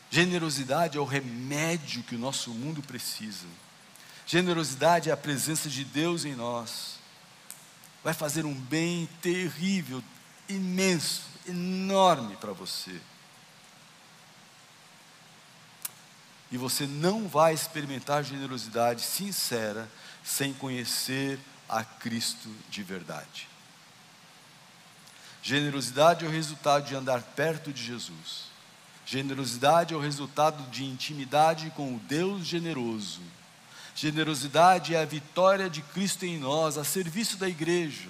Generosidade 0.09 0.97
é 0.97 1.01
o 1.01 1.05
remédio 1.05 2.03
que 2.05 2.14
o 2.14 2.18
nosso 2.18 2.51
mundo 2.51 2.81
precisa. 2.81 3.47
Generosidade 4.31 5.11
é 5.11 5.12
a 5.12 5.16
presença 5.16 5.68
de 5.68 5.85
Deus 5.85 6.24
em 6.24 6.37
nós. 6.37 7.01
Vai 8.05 8.14
fazer 8.14 8.45
um 8.45 8.55
bem 8.55 9.09
terrível, 9.20 10.01
imenso, 10.49 11.22
enorme 11.49 12.37
para 12.37 12.53
você. 12.53 13.01
E 16.49 16.57
você 16.57 16.87
não 16.87 17.26
vai 17.26 17.53
experimentar 17.53 18.22
generosidade 18.22 19.03
sincera 19.03 19.91
sem 20.22 20.55
conhecer 20.55 21.37
a 21.68 21.83
Cristo 21.83 22.55
de 22.68 22.85
verdade. 22.85 23.49
Generosidade 25.43 26.24
é 26.24 26.28
o 26.28 26.31
resultado 26.31 26.87
de 26.87 26.95
andar 26.95 27.20
perto 27.20 27.72
de 27.72 27.83
Jesus. 27.83 28.45
Generosidade 29.05 29.93
é 29.93 29.97
o 29.97 30.01
resultado 30.01 30.70
de 30.70 30.85
intimidade 30.85 31.72
com 31.74 31.97
o 31.97 31.99
Deus 31.99 32.47
generoso. 32.47 33.20
Generosidade 33.95 34.95
é 34.95 35.01
a 35.01 35.05
vitória 35.05 35.68
de 35.68 35.82
Cristo 35.82 36.24
em 36.24 36.38
nós, 36.38 36.78
a 36.78 36.84
serviço 36.84 37.36
da 37.36 37.49
igreja. 37.49 38.09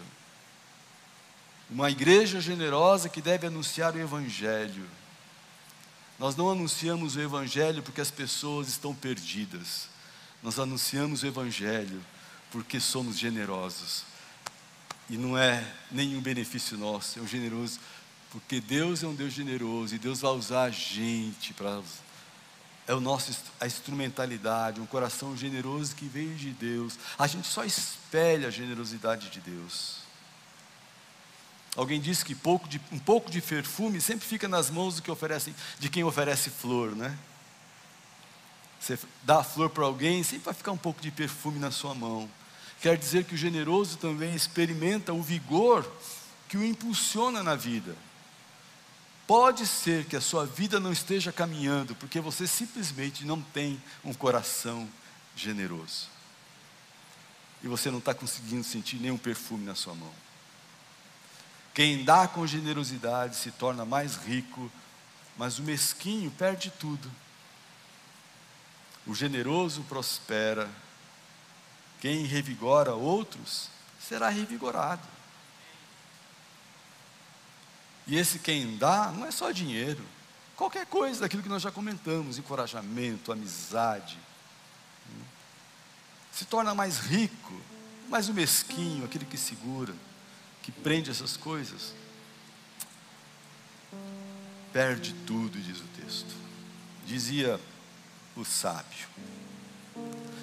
Uma 1.70 1.90
igreja 1.90 2.40
generosa 2.40 3.08
que 3.08 3.22
deve 3.22 3.46
anunciar 3.46 3.94
o 3.94 4.00
Evangelho. 4.00 4.86
Nós 6.18 6.36
não 6.36 6.50
anunciamos 6.50 7.16
o 7.16 7.20
Evangelho 7.20 7.82
porque 7.82 8.00
as 8.00 8.10
pessoas 8.10 8.68
estão 8.68 8.94
perdidas. 8.94 9.88
Nós 10.42 10.58
anunciamos 10.58 11.22
o 11.22 11.26
Evangelho 11.26 12.00
porque 12.50 12.80
somos 12.80 13.18
generosos. 13.18 14.04
E 15.08 15.16
não 15.16 15.36
é 15.36 15.64
nenhum 15.90 16.20
benefício 16.20 16.76
nosso, 16.76 17.18
é 17.18 17.22
um 17.22 17.26
generoso, 17.26 17.80
porque 18.30 18.60
Deus 18.60 19.02
é 19.02 19.06
um 19.06 19.14
Deus 19.14 19.32
generoso 19.32 19.94
e 19.94 19.98
Deus 19.98 20.20
vai 20.20 20.30
usar 20.30 20.64
a 20.64 20.70
gente 20.70 21.52
para 21.52 21.82
é 22.90 22.94
o 22.94 22.98
nosso 22.98 23.30
a 23.60 23.68
instrumentalidade, 23.68 24.80
um 24.80 24.86
coração 24.86 25.36
generoso 25.36 25.94
que 25.94 26.06
veio 26.06 26.34
de 26.34 26.50
Deus. 26.50 26.98
A 27.16 27.28
gente 27.28 27.46
só 27.46 27.62
espelha 27.64 28.48
a 28.48 28.50
generosidade 28.50 29.30
de 29.30 29.40
Deus. 29.40 29.98
Alguém 31.76 32.00
disse 32.00 32.24
que 32.24 32.34
pouco 32.34 32.68
de, 32.68 32.80
um 32.90 32.98
pouco 32.98 33.30
de 33.30 33.40
perfume 33.40 34.00
sempre 34.00 34.26
fica 34.26 34.48
nas 34.48 34.70
mãos 34.70 34.96
do 34.96 35.02
que 35.02 35.10
oferece, 35.10 35.54
de 35.78 35.88
quem 35.88 36.02
oferece 36.02 36.50
flor, 36.50 36.96
né? 36.96 37.16
Você 38.80 38.98
dá 39.22 39.38
a 39.38 39.44
flor 39.44 39.70
para 39.70 39.84
alguém, 39.84 40.24
sempre 40.24 40.46
vai 40.46 40.54
ficar 40.54 40.72
um 40.72 40.76
pouco 40.76 41.00
de 41.00 41.12
perfume 41.12 41.60
na 41.60 41.70
sua 41.70 41.94
mão. 41.94 42.28
Quer 42.82 42.96
dizer 42.96 43.22
que 43.22 43.36
o 43.36 43.38
generoso 43.38 43.98
também 43.98 44.34
experimenta 44.34 45.12
o 45.12 45.22
vigor 45.22 45.88
que 46.48 46.56
o 46.56 46.64
impulsiona 46.64 47.40
na 47.40 47.54
vida. 47.54 47.94
Pode 49.30 49.64
ser 49.64 50.06
que 50.06 50.16
a 50.16 50.20
sua 50.20 50.44
vida 50.44 50.80
não 50.80 50.90
esteja 50.90 51.30
caminhando 51.30 51.94
porque 51.94 52.18
você 52.18 52.48
simplesmente 52.48 53.24
não 53.24 53.40
tem 53.40 53.80
um 54.04 54.12
coração 54.12 54.90
generoso. 55.36 56.08
E 57.62 57.68
você 57.68 57.92
não 57.92 58.00
está 58.00 58.12
conseguindo 58.12 58.64
sentir 58.64 58.96
nenhum 58.96 59.16
perfume 59.16 59.64
na 59.64 59.76
sua 59.76 59.94
mão. 59.94 60.12
Quem 61.72 62.02
dá 62.02 62.26
com 62.26 62.44
generosidade 62.44 63.36
se 63.36 63.52
torna 63.52 63.84
mais 63.84 64.16
rico, 64.16 64.68
mas 65.38 65.60
o 65.60 65.62
mesquinho 65.62 66.32
perde 66.32 66.68
tudo. 66.68 67.08
O 69.06 69.14
generoso 69.14 69.82
prospera. 69.82 70.68
Quem 72.00 72.24
revigora 72.24 72.96
outros 72.96 73.68
será 74.00 74.28
revigorado. 74.28 75.19
E 78.06 78.16
esse 78.16 78.38
quem 78.38 78.76
dá 78.76 79.12
não 79.12 79.26
é 79.26 79.30
só 79.30 79.50
dinheiro, 79.50 80.04
qualquer 80.56 80.86
coisa 80.86 81.20
daquilo 81.20 81.42
que 81.42 81.48
nós 81.48 81.62
já 81.62 81.70
comentamos, 81.70 82.38
encorajamento, 82.38 83.32
amizade. 83.32 84.18
Se 86.32 86.44
torna 86.44 86.74
mais 86.74 86.98
rico, 86.98 87.60
mais 88.08 88.28
o 88.28 88.34
mesquinho, 88.34 89.04
aquele 89.04 89.24
que 89.24 89.36
segura 89.36 89.94
que 90.62 90.70
prende 90.70 91.10
essas 91.10 91.36
coisas, 91.36 91.94
perde 94.72 95.12
tudo, 95.26 95.58
diz 95.58 95.78
o 95.80 95.84
texto. 96.00 96.34
Dizia 97.06 97.60
o 98.36 98.44
sábio. 98.44 99.08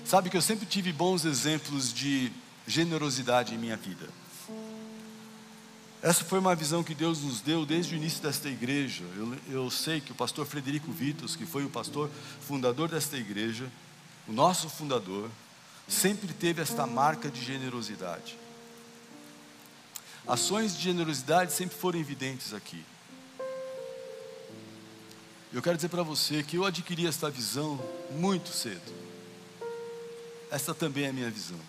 Sabe 0.05 0.29
que 0.29 0.37
eu 0.37 0.41
sempre 0.41 0.65
tive 0.65 0.91
bons 0.91 1.25
exemplos 1.25 1.93
de 1.93 2.31
generosidade 2.65 3.53
em 3.53 3.57
minha 3.57 3.77
vida. 3.77 4.09
Essa 6.01 6.23
foi 6.23 6.37
uma 6.39 6.55
visão 6.55 6.83
que 6.83 6.93
Deus 6.93 7.21
nos 7.23 7.41
deu 7.41 7.65
desde 7.65 7.95
o 7.95 7.97
início 7.97 8.21
desta 8.21 8.47
igreja. 8.47 9.03
Eu, 9.15 9.37
eu 9.49 9.71
sei 9.71 9.99
que 9.99 10.11
o 10.11 10.15
pastor 10.15 10.45
Frederico 10.45 10.91
Vitos, 10.91 11.35
que 11.35 11.45
foi 11.45 11.65
o 11.65 11.69
pastor 11.69 12.09
fundador 12.41 12.87
desta 12.87 13.17
igreja, 13.17 13.71
o 14.27 14.31
nosso 14.31 14.69
fundador, 14.69 15.29
sempre 15.87 16.31
teve 16.33 16.61
esta 16.61 16.85
marca 16.85 17.29
de 17.29 17.43
generosidade. 17.43 18.37
Ações 20.27 20.75
de 20.75 20.83
generosidade 20.83 21.51
sempre 21.53 21.75
foram 21.75 21.99
evidentes 21.99 22.53
aqui. 22.53 22.83
Eu 25.51 25.61
quero 25.61 25.77
dizer 25.77 25.89
para 25.89 26.03
você 26.03 26.43
que 26.43 26.57
eu 26.57 26.65
adquiri 26.65 27.07
esta 27.07 27.29
visão 27.29 27.79
muito 28.11 28.49
cedo. 28.49 28.93
Esta 30.51 30.75
também 30.75 31.05
é 31.05 31.09
a 31.09 31.13
minha 31.13 31.31
visão. 31.31 31.59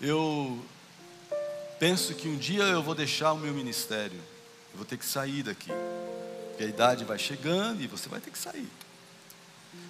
Eu 0.00 0.64
penso 1.78 2.14
que 2.14 2.28
um 2.28 2.36
dia 2.36 2.64
eu 2.64 2.82
vou 2.82 2.94
deixar 2.94 3.32
o 3.32 3.38
meu 3.38 3.52
ministério. 3.52 4.20
Eu 4.72 4.76
vou 4.76 4.84
ter 4.84 4.96
que 4.96 5.06
sair 5.06 5.42
daqui. 5.42 5.70
Porque 6.48 6.64
a 6.64 6.66
idade 6.66 7.04
vai 7.04 7.18
chegando 7.18 7.82
e 7.82 7.86
você 7.86 8.08
vai 8.08 8.20
ter 8.20 8.30
que 8.30 8.38
sair. 8.38 8.68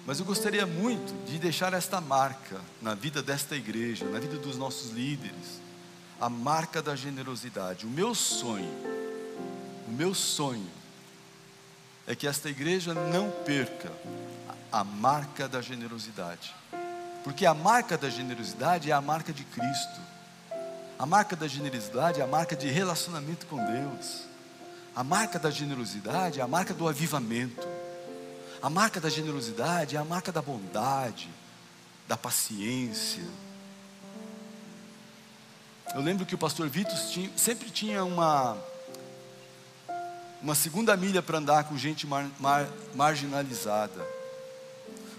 Mas 0.05 0.19
eu 0.19 0.25
gostaria 0.25 0.65
muito 0.65 1.13
de 1.25 1.37
deixar 1.37 1.73
esta 1.73 1.99
marca 1.99 2.59
na 2.81 2.93
vida 2.93 3.21
desta 3.21 3.55
igreja, 3.55 4.05
na 4.05 4.19
vida 4.19 4.37
dos 4.37 4.57
nossos 4.57 4.91
líderes 4.91 5.59
a 6.19 6.29
marca 6.29 6.81
da 6.81 6.95
generosidade. 6.95 7.85
O 7.85 7.89
meu 7.89 8.13
sonho, 8.13 8.69
o 9.87 9.91
meu 9.91 10.13
sonho 10.13 10.69
é 12.05 12.13
que 12.15 12.27
esta 12.27 12.49
igreja 12.49 12.93
não 12.93 13.31
perca 13.31 13.91
a 14.71 14.83
marca 14.83 15.47
da 15.47 15.61
generosidade. 15.61 16.53
Porque 17.23 17.45
a 17.45 17.53
marca 17.53 17.97
da 17.97 18.09
generosidade 18.09 18.91
é 18.91 18.93
a 18.93 19.01
marca 19.01 19.31
de 19.31 19.43
Cristo. 19.43 20.08
A 20.99 21.05
marca 21.05 21.35
da 21.35 21.47
generosidade 21.47 22.19
é 22.19 22.23
a 22.23 22.27
marca 22.27 22.55
de 22.55 22.67
relacionamento 22.67 23.47
com 23.47 23.57
Deus. 23.57 24.25
A 24.95 25.03
marca 25.03 25.39
da 25.39 25.49
generosidade 25.49 26.39
é 26.39 26.43
a 26.43 26.47
marca 26.47 26.73
do 26.73 26.87
avivamento. 26.87 27.67
A 28.61 28.69
marca 28.69 28.99
da 28.99 29.09
generosidade 29.09 29.95
é 29.95 29.99
a 29.99 30.03
marca 30.03 30.31
da 30.31 30.41
bondade, 30.41 31.29
da 32.07 32.17
paciência 32.17 33.23
eu 35.95 36.01
lembro 36.01 36.25
que 36.25 36.35
o 36.35 36.37
pastor 36.37 36.69
Vitor 36.69 36.95
sempre 37.35 37.71
tinha 37.71 38.03
uma, 38.03 38.55
uma 40.39 40.53
segunda 40.53 40.95
milha 40.95 41.21
para 41.21 41.39
andar 41.39 41.63
com 41.63 41.75
gente 41.77 42.05
mar, 42.05 42.29
mar, 42.39 42.69
marginalizada. 42.93 44.05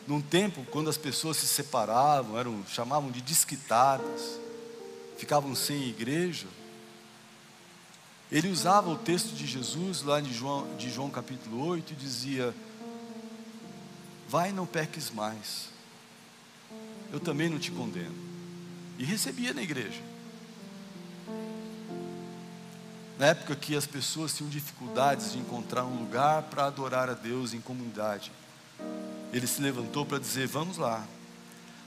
Num 0.07 0.21
tempo, 0.21 0.65
quando 0.71 0.89
as 0.89 0.97
pessoas 0.97 1.39
se 1.39 1.47
separavam, 1.47 2.39
eram, 2.39 2.65
chamavam 2.69 3.11
de 3.11 3.21
desquitadas, 3.21 4.39
ficavam 5.21 5.55
sem 5.55 5.87
igreja, 5.87 6.47
ele 8.33 8.49
usava 8.49 8.89
o 8.89 8.97
texto 8.97 9.35
de 9.35 9.47
Jesus, 9.47 10.03
lá 10.03 10.19
de 10.19 10.33
João, 10.33 10.75
de 10.77 10.89
João 10.89 11.11
capítulo 11.11 11.63
8, 11.67 11.93
e 11.93 11.97
dizia: 11.97 12.55
Vai 14.27 14.51
não 14.51 14.65
peques 14.65 15.11
mais, 15.11 15.69
eu 17.13 17.21
também 17.21 17.51
não 17.51 17.59
te 17.59 17.71
condeno. 17.71 18.15
E 18.99 19.05
recebia 19.05 19.53
na 19.53 19.63
igreja. 19.63 20.01
Na 23.19 23.27
época 23.27 23.55
que 23.55 23.77
as 23.77 23.87
pessoas 23.87 24.35
tinham 24.35 24.49
dificuldades 24.49 25.33
de 25.33 25.39
encontrar 25.39 25.85
um 25.85 25.99
lugar 25.99 26.45
para 26.45 26.65
adorar 26.65 27.11
a 27.11 27.15
Deus 27.15 27.53
em 27.53 27.61
comunidade, 27.61 28.33
ele 29.35 29.47
se 29.47 29.61
levantou 29.61 30.07
para 30.07 30.19
dizer: 30.19 30.47
Vamos 30.47 30.79
lá. 30.79 31.07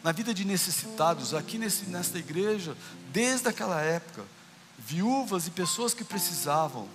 Na 0.03 0.11
vida 0.11 0.33
de 0.33 0.43
necessitados, 0.43 1.33
aqui 1.33 1.57
nesse, 1.57 1.85
nesta 1.85 2.17
igreja, 2.19 2.75
desde 3.11 3.47
aquela 3.47 3.81
época, 3.81 4.23
viúvas 4.77 5.47
e 5.47 5.51
pessoas 5.51 5.93
que 5.93 6.03
precisavam, 6.03 6.87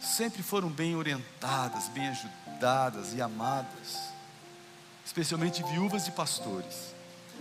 sempre 0.00 0.42
foram 0.42 0.68
bem 0.68 0.94
orientadas, 0.94 1.88
bem 1.88 2.08
ajudadas 2.08 3.12
e 3.14 3.20
amadas, 3.20 4.10
especialmente 5.04 5.62
viúvas 5.64 6.04
de 6.04 6.12
pastores. 6.12 6.94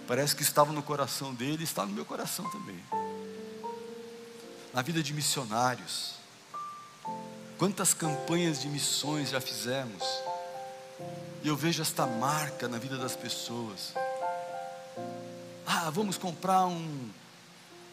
Parece 0.07 0.35
que 0.35 0.43
estava 0.43 0.73
no 0.73 0.81
coração 0.81 1.33
dele, 1.33 1.63
está 1.63 1.85
no 1.85 1.93
meu 1.93 2.05
coração 2.05 2.49
também. 2.49 2.83
Na 4.73 4.81
vida 4.81 5.03
de 5.03 5.13
missionários, 5.13 6.15
Quantas 7.57 7.93
campanhas 7.93 8.61
de 8.61 8.67
missões 8.67 9.29
já 9.29 9.39
fizemos? 9.39 10.03
E 11.41 11.47
eu 11.47 11.55
vejo 11.55 11.81
esta 11.81 12.05
marca 12.05 12.67
na 12.67 12.77
vida 12.77 12.97
das 12.97 13.15
pessoas. 13.15 13.93
Ah, 15.77 15.89
vamos 15.89 16.17
comprar 16.17 16.65
um, 16.67 17.09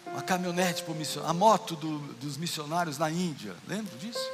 uma 0.07 0.22
caminhonete 0.22 0.85
para 0.85 0.93
o 0.93 0.95
missionário, 0.95 1.30
a 1.30 1.35
moto 1.35 1.74
do, 1.74 1.99
dos 2.14 2.37
missionários 2.37 2.97
na 2.97 3.11
Índia, 3.11 3.57
lembra 3.66 3.99
disso? 3.99 4.24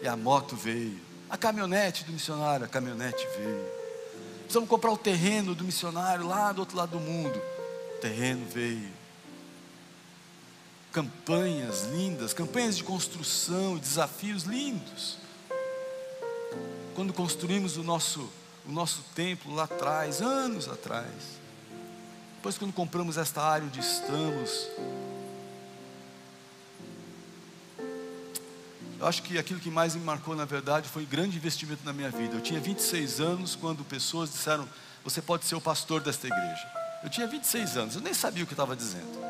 E 0.00 0.08
a 0.08 0.16
moto 0.16 0.56
veio, 0.56 0.98
a 1.28 1.36
caminhonete 1.36 2.02
do 2.04 2.12
missionário, 2.12 2.64
a 2.64 2.68
caminhonete 2.68 3.26
veio. 3.36 3.66
Precisamos 4.44 4.70
comprar 4.70 4.90
o 4.90 4.96
terreno 4.96 5.54
do 5.54 5.64
missionário 5.64 6.26
lá 6.26 6.50
do 6.50 6.60
outro 6.60 6.74
lado 6.74 6.92
do 6.92 6.98
mundo, 6.98 7.38
o 7.38 8.00
terreno 8.00 8.46
veio. 8.48 8.90
Campanhas 10.92 11.82
lindas, 11.88 12.32
campanhas 12.32 12.78
de 12.78 12.84
construção, 12.84 13.76
desafios 13.76 14.44
lindos. 14.44 15.18
Quando 16.94 17.12
construímos 17.12 17.76
o 17.76 17.82
nosso, 17.82 18.30
o 18.66 18.72
nosso 18.72 19.04
templo 19.14 19.54
lá 19.54 19.64
atrás, 19.64 20.22
anos 20.22 20.70
atrás, 20.70 21.41
depois, 22.42 22.58
quando 22.58 22.72
compramos 22.72 23.16
esta 23.16 23.40
área 23.40 23.64
onde 23.64 23.78
estamos, 23.78 24.66
eu 28.98 29.06
acho 29.06 29.22
que 29.22 29.38
aquilo 29.38 29.60
que 29.60 29.70
mais 29.70 29.94
me 29.94 30.02
marcou, 30.02 30.34
na 30.34 30.44
verdade, 30.44 30.88
foi 30.88 31.04
um 31.04 31.06
grande 31.06 31.36
investimento 31.36 31.84
na 31.84 31.92
minha 31.92 32.10
vida. 32.10 32.34
Eu 32.34 32.40
tinha 32.40 32.58
26 32.58 33.20
anos 33.20 33.54
quando 33.54 33.84
pessoas 33.84 34.28
disseram: 34.28 34.68
Você 35.04 35.22
pode 35.22 35.44
ser 35.44 35.54
o 35.54 35.60
pastor 35.60 36.00
desta 36.00 36.26
igreja. 36.26 36.68
Eu 37.04 37.08
tinha 37.08 37.28
26 37.28 37.76
anos, 37.76 37.94
eu 37.94 38.00
nem 38.00 38.12
sabia 38.12 38.42
o 38.42 38.46
que 38.46 38.54
estava 38.54 38.74
dizendo. 38.74 39.22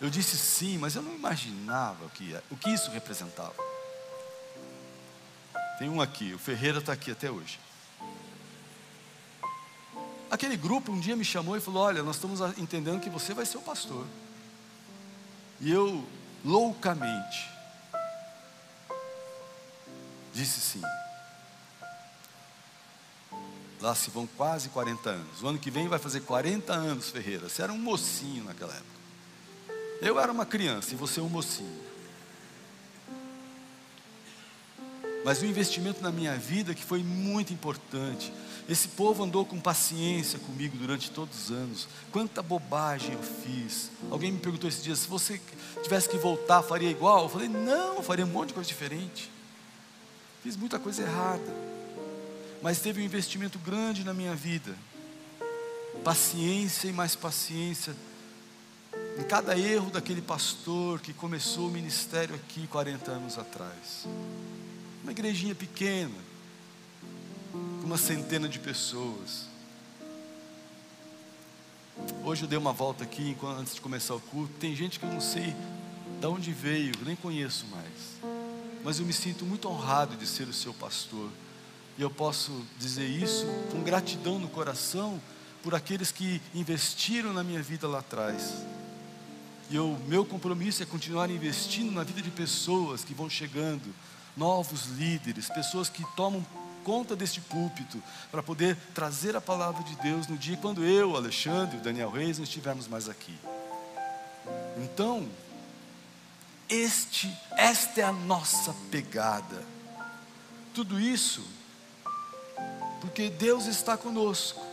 Eu 0.00 0.08
disse 0.10 0.38
sim, 0.38 0.78
mas 0.78 0.94
eu 0.94 1.02
não 1.02 1.16
imaginava 1.16 2.04
o 2.04 2.10
que, 2.10 2.36
o 2.48 2.56
que 2.56 2.70
isso 2.70 2.92
representava. 2.92 3.56
Tem 5.80 5.88
um 5.88 6.00
aqui, 6.00 6.32
o 6.32 6.38
Ferreira 6.38 6.78
está 6.78 6.92
aqui 6.92 7.10
até 7.10 7.28
hoje. 7.28 7.58
Aquele 10.34 10.56
grupo 10.56 10.90
um 10.90 10.98
dia 10.98 11.14
me 11.14 11.24
chamou 11.24 11.56
e 11.56 11.60
falou: 11.60 11.84
Olha, 11.84 12.02
nós 12.02 12.16
estamos 12.16 12.40
entendendo 12.58 13.00
que 13.00 13.08
você 13.08 13.32
vai 13.32 13.46
ser 13.46 13.56
o 13.56 13.60
pastor. 13.60 14.04
E 15.60 15.70
eu, 15.70 16.04
loucamente, 16.44 17.48
disse 20.32 20.60
sim. 20.60 20.82
Lá 23.80 23.94
se 23.94 24.10
vão 24.10 24.26
quase 24.26 24.70
40 24.70 25.08
anos. 25.08 25.40
O 25.40 25.46
ano 25.46 25.56
que 25.56 25.70
vem 25.70 25.86
vai 25.86 26.00
fazer 26.00 26.22
40 26.22 26.72
anos, 26.72 27.10
Ferreira. 27.10 27.48
Você 27.48 27.62
era 27.62 27.72
um 27.72 27.78
mocinho 27.78 28.42
naquela 28.42 28.74
época. 28.74 28.90
Eu 30.02 30.18
era 30.18 30.32
uma 30.32 30.44
criança 30.44 30.94
e 30.94 30.96
você 30.96 31.20
um 31.20 31.28
mocinho. 31.28 31.84
mas 35.24 35.42
um 35.42 35.46
investimento 35.46 36.02
na 36.02 36.12
minha 36.12 36.36
vida 36.36 36.74
que 36.74 36.84
foi 36.84 37.02
muito 37.02 37.50
importante. 37.52 38.30
Esse 38.66 38.88
povo 38.88 39.24
andou 39.24 39.44
com 39.44 39.60
paciência 39.60 40.38
comigo 40.38 40.76
durante 40.76 41.10
todos 41.10 41.44
os 41.44 41.50
anos. 41.50 41.86
Quanta 42.10 42.42
bobagem 42.42 43.12
eu 43.12 43.22
fiz. 43.22 43.90
Alguém 44.10 44.32
me 44.32 44.38
perguntou 44.38 44.68
esses 44.68 44.82
dias: 44.82 45.00
se 45.00 45.08
você 45.08 45.40
tivesse 45.82 46.08
que 46.08 46.16
voltar, 46.16 46.62
faria 46.62 46.90
igual? 46.90 47.24
Eu 47.24 47.28
falei: 47.28 47.48
não, 47.48 48.02
faria 48.02 48.24
um 48.24 48.28
monte 48.28 48.48
de 48.48 48.54
coisa 48.54 48.66
diferente. 48.66 49.30
Fiz 50.42 50.56
muita 50.56 50.78
coisa 50.78 51.02
errada, 51.02 51.54
mas 52.62 52.80
teve 52.80 53.00
um 53.00 53.04
investimento 53.04 53.58
grande 53.58 54.02
na 54.02 54.14
minha 54.14 54.34
vida. 54.34 54.74
Paciência 56.02 56.88
e 56.88 56.92
mais 56.92 57.14
paciência. 57.14 57.94
Em 59.18 59.22
cada 59.24 59.58
erro 59.58 59.90
daquele 59.90 60.22
pastor 60.22 61.00
que 61.00 61.12
começou 61.12 61.68
o 61.68 61.70
ministério 61.70 62.34
aqui 62.34 62.66
40 62.66 63.10
anos 63.10 63.38
atrás. 63.38 64.06
Uma 65.02 65.12
igrejinha 65.12 65.54
pequena, 65.54 66.14
com 67.84 67.88
uma 67.88 67.98
centena 67.98 68.48
de 68.48 68.58
pessoas. 68.58 69.44
Hoje 72.24 72.44
eu 72.44 72.48
dei 72.48 72.58
uma 72.58 72.72
volta 72.72 73.04
aqui 73.04 73.36
antes 73.58 73.74
de 73.74 73.80
começar 73.82 74.14
o 74.14 74.20
culto. 74.20 74.54
Tem 74.54 74.74
gente 74.74 74.98
que 74.98 75.04
eu 75.04 75.12
não 75.12 75.20
sei 75.20 75.54
de 76.18 76.26
onde 76.26 76.50
veio, 76.50 76.94
nem 77.04 77.14
conheço 77.14 77.66
mais. 77.66 78.32
Mas 78.82 78.98
eu 78.98 79.04
me 79.04 79.12
sinto 79.12 79.44
muito 79.44 79.68
honrado 79.68 80.16
de 80.16 80.26
ser 80.26 80.48
o 80.48 80.52
seu 80.52 80.72
pastor. 80.72 81.28
E 81.98 82.00
eu 82.00 82.08
posso 82.08 82.64
dizer 82.78 83.04
isso 83.04 83.44
com 83.70 83.82
gratidão 83.82 84.38
no 84.38 84.48
coração 84.48 85.20
por 85.62 85.74
aqueles 85.74 86.10
que 86.10 86.40
investiram 86.54 87.34
na 87.34 87.44
minha 87.44 87.62
vida 87.62 87.86
lá 87.86 87.98
atrás. 87.98 88.64
E 89.68 89.78
o 89.78 89.98
meu 90.08 90.24
compromisso 90.24 90.82
é 90.82 90.86
continuar 90.86 91.28
investindo 91.28 91.92
na 91.92 92.02
vida 92.02 92.22
de 92.22 92.30
pessoas 92.30 93.04
que 93.04 93.12
vão 93.12 93.28
chegando 93.28 93.94
novos 94.34 94.86
líderes, 94.86 95.50
pessoas 95.50 95.90
que 95.90 96.02
tomam 96.16 96.44
conta 96.84 97.16
deste 97.16 97.40
púlpito 97.40 98.00
para 98.30 98.42
poder 98.42 98.76
trazer 98.94 99.34
a 99.34 99.40
palavra 99.40 99.82
de 99.82 99.96
Deus 99.96 100.28
no 100.28 100.36
dia 100.36 100.56
quando 100.56 100.84
eu, 100.84 101.16
Alexandre, 101.16 101.78
Daniel 101.78 102.10
Reis 102.10 102.38
não 102.38 102.44
estivermos 102.44 102.86
mais 102.86 103.08
aqui. 103.08 103.36
Então, 104.76 105.26
este, 106.68 107.34
esta 107.56 108.02
é 108.02 108.04
a 108.04 108.12
nossa 108.12 108.74
pegada. 108.90 109.64
Tudo 110.74 111.00
isso 111.00 111.42
porque 113.04 113.28
Deus 113.28 113.66
está 113.66 113.98
conosco. 113.98 114.64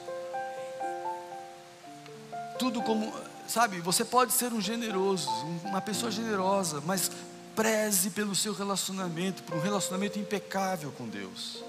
Tudo 2.57 2.81
como, 2.81 3.11
sabe, 3.45 3.81
você 3.81 4.05
pode 4.05 4.31
ser 4.31 4.53
um 4.53 4.61
generoso, 4.61 5.29
uma 5.65 5.81
pessoa 5.81 6.09
generosa, 6.09 6.81
mas 6.85 7.11
preze 7.55 8.09
pelo 8.11 8.33
seu 8.33 8.53
relacionamento, 8.53 9.43
por 9.43 9.57
um 9.57 9.61
relacionamento 9.61 10.17
impecável 10.17 10.93
com 10.93 11.09
Deus. 11.09 11.61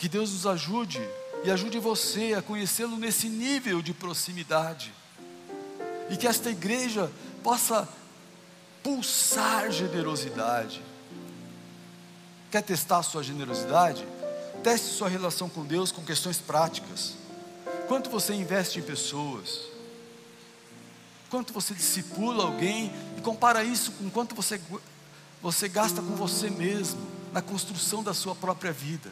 Que 0.00 0.08
Deus 0.08 0.32
nos 0.32 0.46
ajude 0.46 1.00
e 1.44 1.50
ajude 1.50 1.78
você 1.78 2.34
a 2.34 2.42
conhecê-lo 2.42 2.96
nesse 2.96 3.28
nível 3.28 3.80
de 3.80 3.94
proximidade. 3.94 4.92
E 6.10 6.16
que 6.16 6.26
esta 6.26 6.50
igreja 6.50 7.08
possa 7.40 7.88
pulsar 8.82 9.70
generosidade. 9.70 10.82
Quer 12.50 12.62
testar 12.62 13.04
sua 13.04 13.22
generosidade? 13.22 14.04
Teste 14.64 14.88
sua 14.88 15.08
relação 15.08 15.48
com 15.48 15.64
Deus 15.64 15.92
com 15.92 16.04
questões 16.04 16.38
práticas. 16.38 17.14
Quanto 17.86 18.10
você 18.10 18.34
investe 18.34 18.80
em 18.80 18.82
pessoas? 18.82 19.70
quanto 21.30 21.52
você 21.52 21.72
discipula 21.72 22.44
alguém 22.44 22.92
e 23.16 23.20
compara 23.20 23.62
isso 23.62 23.92
com 23.92 24.10
quanto 24.10 24.34
você, 24.34 24.60
você 25.40 25.68
gasta 25.68 26.02
com 26.02 26.16
você 26.16 26.50
mesmo 26.50 27.00
na 27.32 27.40
construção 27.40 28.02
da 28.02 28.12
sua 28.12 28.34
própria 28.34 28.72
vida. 28.72 29.10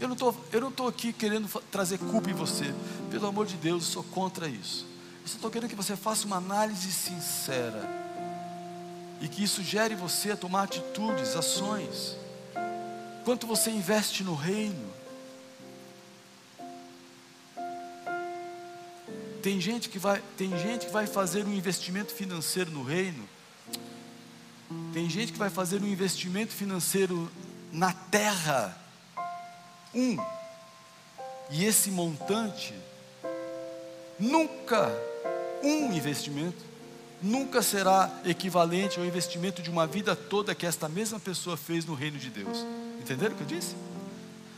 Eu 0.00 0.08
não 0.08 0.16
tô, 0.16 0.30
estou 0.52 0.88
aqui 0.88 1.12
querendo 1.12 1.48
trazer 1.70 1.98
culpa 1.98 2.30
em 2.30 2.34
você, 2.34 2.72
pelo 3.10 3.26
amor 3.26 3.46
de 3.46 3.56
Deus, 3.56 3.84
eu 3.84 3.90
sou 3.90 4.04
contra 4.04 4.48
isso. 4.48 4.86
Eu 5.22 5.28
só 5.28 5.34
estou 5.34 5.50
querendo 5.50 5.68
que 5.68 5.76
você 5.76 5.96
faça 5.96 6.26
uma 6.26 6.36
análise 6.36 6.90
sincera 6.92 7.88
e 9.20 9.28
que 9.28 9.42
isso 9.42 9.62
gere 9.62 9.94
você 9.94 10.30
a 10.30 10.36
tomar 10.36 10.62
atitudes, 10.64 11.34
ações. 11.34 12.16
Quanto 13.24 13.46
você 13.46 13.70
investe 13.70 14.22
no 14.22 14.34
reino, 14.34 14.98
Tem 19.42 19.60
gente 19.60 19.88
que 19.88 19.98
vai, 19.98 20.22
tem 20.36 20.50
gente 20.58 20.86
que 20.86 20.92
vai 20.92 21.06
fazer 21.06 21.44
um 21.44 21.52
investimento 21.54 22.12
financeiro 22.12 22.70
no 22.70 22.82
reino. 22.82 23.28
Tem 24.92 25.08
gente 25.08 25.32
que 25.32 25.38
vai 25.38 25.48
fazer 25.48 25.80
um 25.80 25.86
investimento 25.86 26.52
financeiro 26.52 27.30
na 27.72 27.92
terra. 27.92 28.76
Um. 29.94 30.16
E 31.50 31.64
esse 31.64 31.90
montante 31.90 32.74
nunca 34.18 34.92
um 35.62 35.92
investimento 35.92 36.68
nunca 37.20 37.62
será 37.62 38.08
equivalente 38.24 39.00
ao 39.00 39.04
investimento 39.04 39.60
de 39.60 39.70
uma 39.70 39.88
vida 39.88 40.14
toda 40.14 40.54
que 40.54 40.64
esta 40.64 40.88
mesma 40.88 41.18
pessoa 41.18 41.56
fez 41.56 41.84
no 41.84 41.94
reino 41.94 42.16
de 42.16 42.30
Deus. 42.30 42.64
Entenderam 43.00 43.34
o 43.34 43.36
que 43.36 43.42
eu 43.42 43.58
disse? 43.58 43.74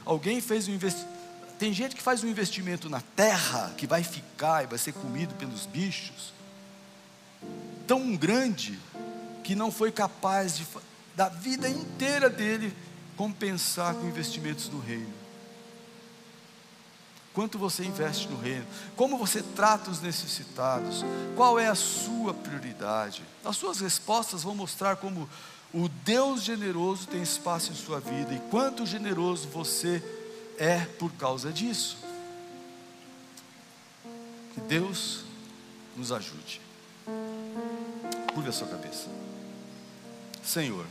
Alguém 0.05 0.43
fez 0.43 0.68
um 0.68 0.72
investimento 0.72 1.20
tem 1.61 1.74
gente 1.74 1.95
que 1.95 2.01
faz 2.01 2.24
um 2.24 2.26
investimento 2.26 2.89
na 2.89 3.03
terra 3.03 3.74
que 3.76 3.87
vai 3.87 4.03
ficar 4.03 4.64
e 4.64 4.66
vai 4.66 4.78
ser 4.78 4.95
comido 4.95 5.35
pelos 5.35 5.66
bichos, 5.66 6.33
tão 7.87 8.16
grande 8.16 8.78
que 9.45 9.55
não 9.55 9.70
foi 9.70 9.93
capaz 9.93 10.57
de, 10.57 10.66
da 11.14 11.28
vida 11.28 11.68
inteira 11.68 12.31
dele 12.31 12.74
compensar 13.16 13.94
com 13.94 14.06
investimentos 14.06 14.68
no 14.68 14.80
reino. 14.80 15.12
Quanto 17.32 17.58
você 17.58 17.84
investe 17.84 18.28
no 18.28 18.38
reino? 18.40 18.66
Como 18.96 19.16
você 19.16 19.42
trata 19.42 19.90
os 19.90 20.00
necessitados? 20.00 21.04
Qual 21.36 21.58
é 21.58 21.68
a 21.68 21.74
sua 21.74 22.34
prioridade? 22.34 23.22
As 23.44 23.56
suas 23.56 23.80
respostas 23.80 24.42
vão 24.42 24.54
mostrar 24.54 24.96
como 24.96 25.28
o 25.72 25.88
Deus 25.88 26.42
generoso 26.42 27.06
tem 27.06 27.22
espaço 27.22 27.70
em 27.70 27.76
sua 27.76 28.00
vida 28.00 28.34
e 28.34 28.40
quanto 28.50 28.84
generoso 28.84 29.48
você 29.48 30.02
é 30.58 30.80
por 30.98 31.12
causa 31.12 31.52
disso. 31.52 31.98
Que 34.54 34.61
Deus 34.62 35.24
nos 35.96 36.11
ajude. 36.11 36.61
Curva 38.34 38.48
a 38.48 38.52
sua 38.52 38.66
cabeça. 38.66 39.08
Senhor, 40.42 40.84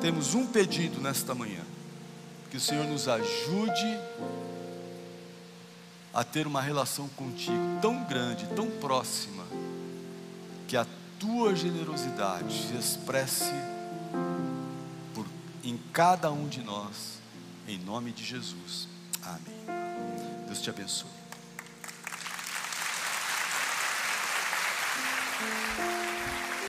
temos 0.00 0.34
um 0.34 0.46
pedido 0.46 1.00
nesta 1.00 1.34
manhã. 1.34 1.62
Que 2.50 2.56
o 2.56 2.60
Senhor 2.60 2.86
nos 2.86 3.08
ajude 3.08 3.98
a 6.14 6.24
ter 6.24 6.46
uma 6.46 6.62
relação 6.62 7.08
contigo 7.10 7.78
tão 7.82 8.04
grande, 8.04 8.46
tão 8.56 8.70
próxima, 8.70 9.44
que 10.66 10.76
a 10.76 10.86
tua 11.18 11.54
generosidade 11.54 12.52
se 12.52 12.76
expresse 12.76 13.52
por, 15.14 15.26
em 15.62 15.78
cada 15.92 16.30
um 16.30 16.48
de 16.48 16.62
nós, 16.62 17.18
em 17.66 17.78
nome 17.78 18.12
de 18.12 18.24
Jesus. 18.24 18.88
Amém. 19.22 20.46
Deus 20.46 20.62
te 20.62 20.70
abençoe. 20.70 21.17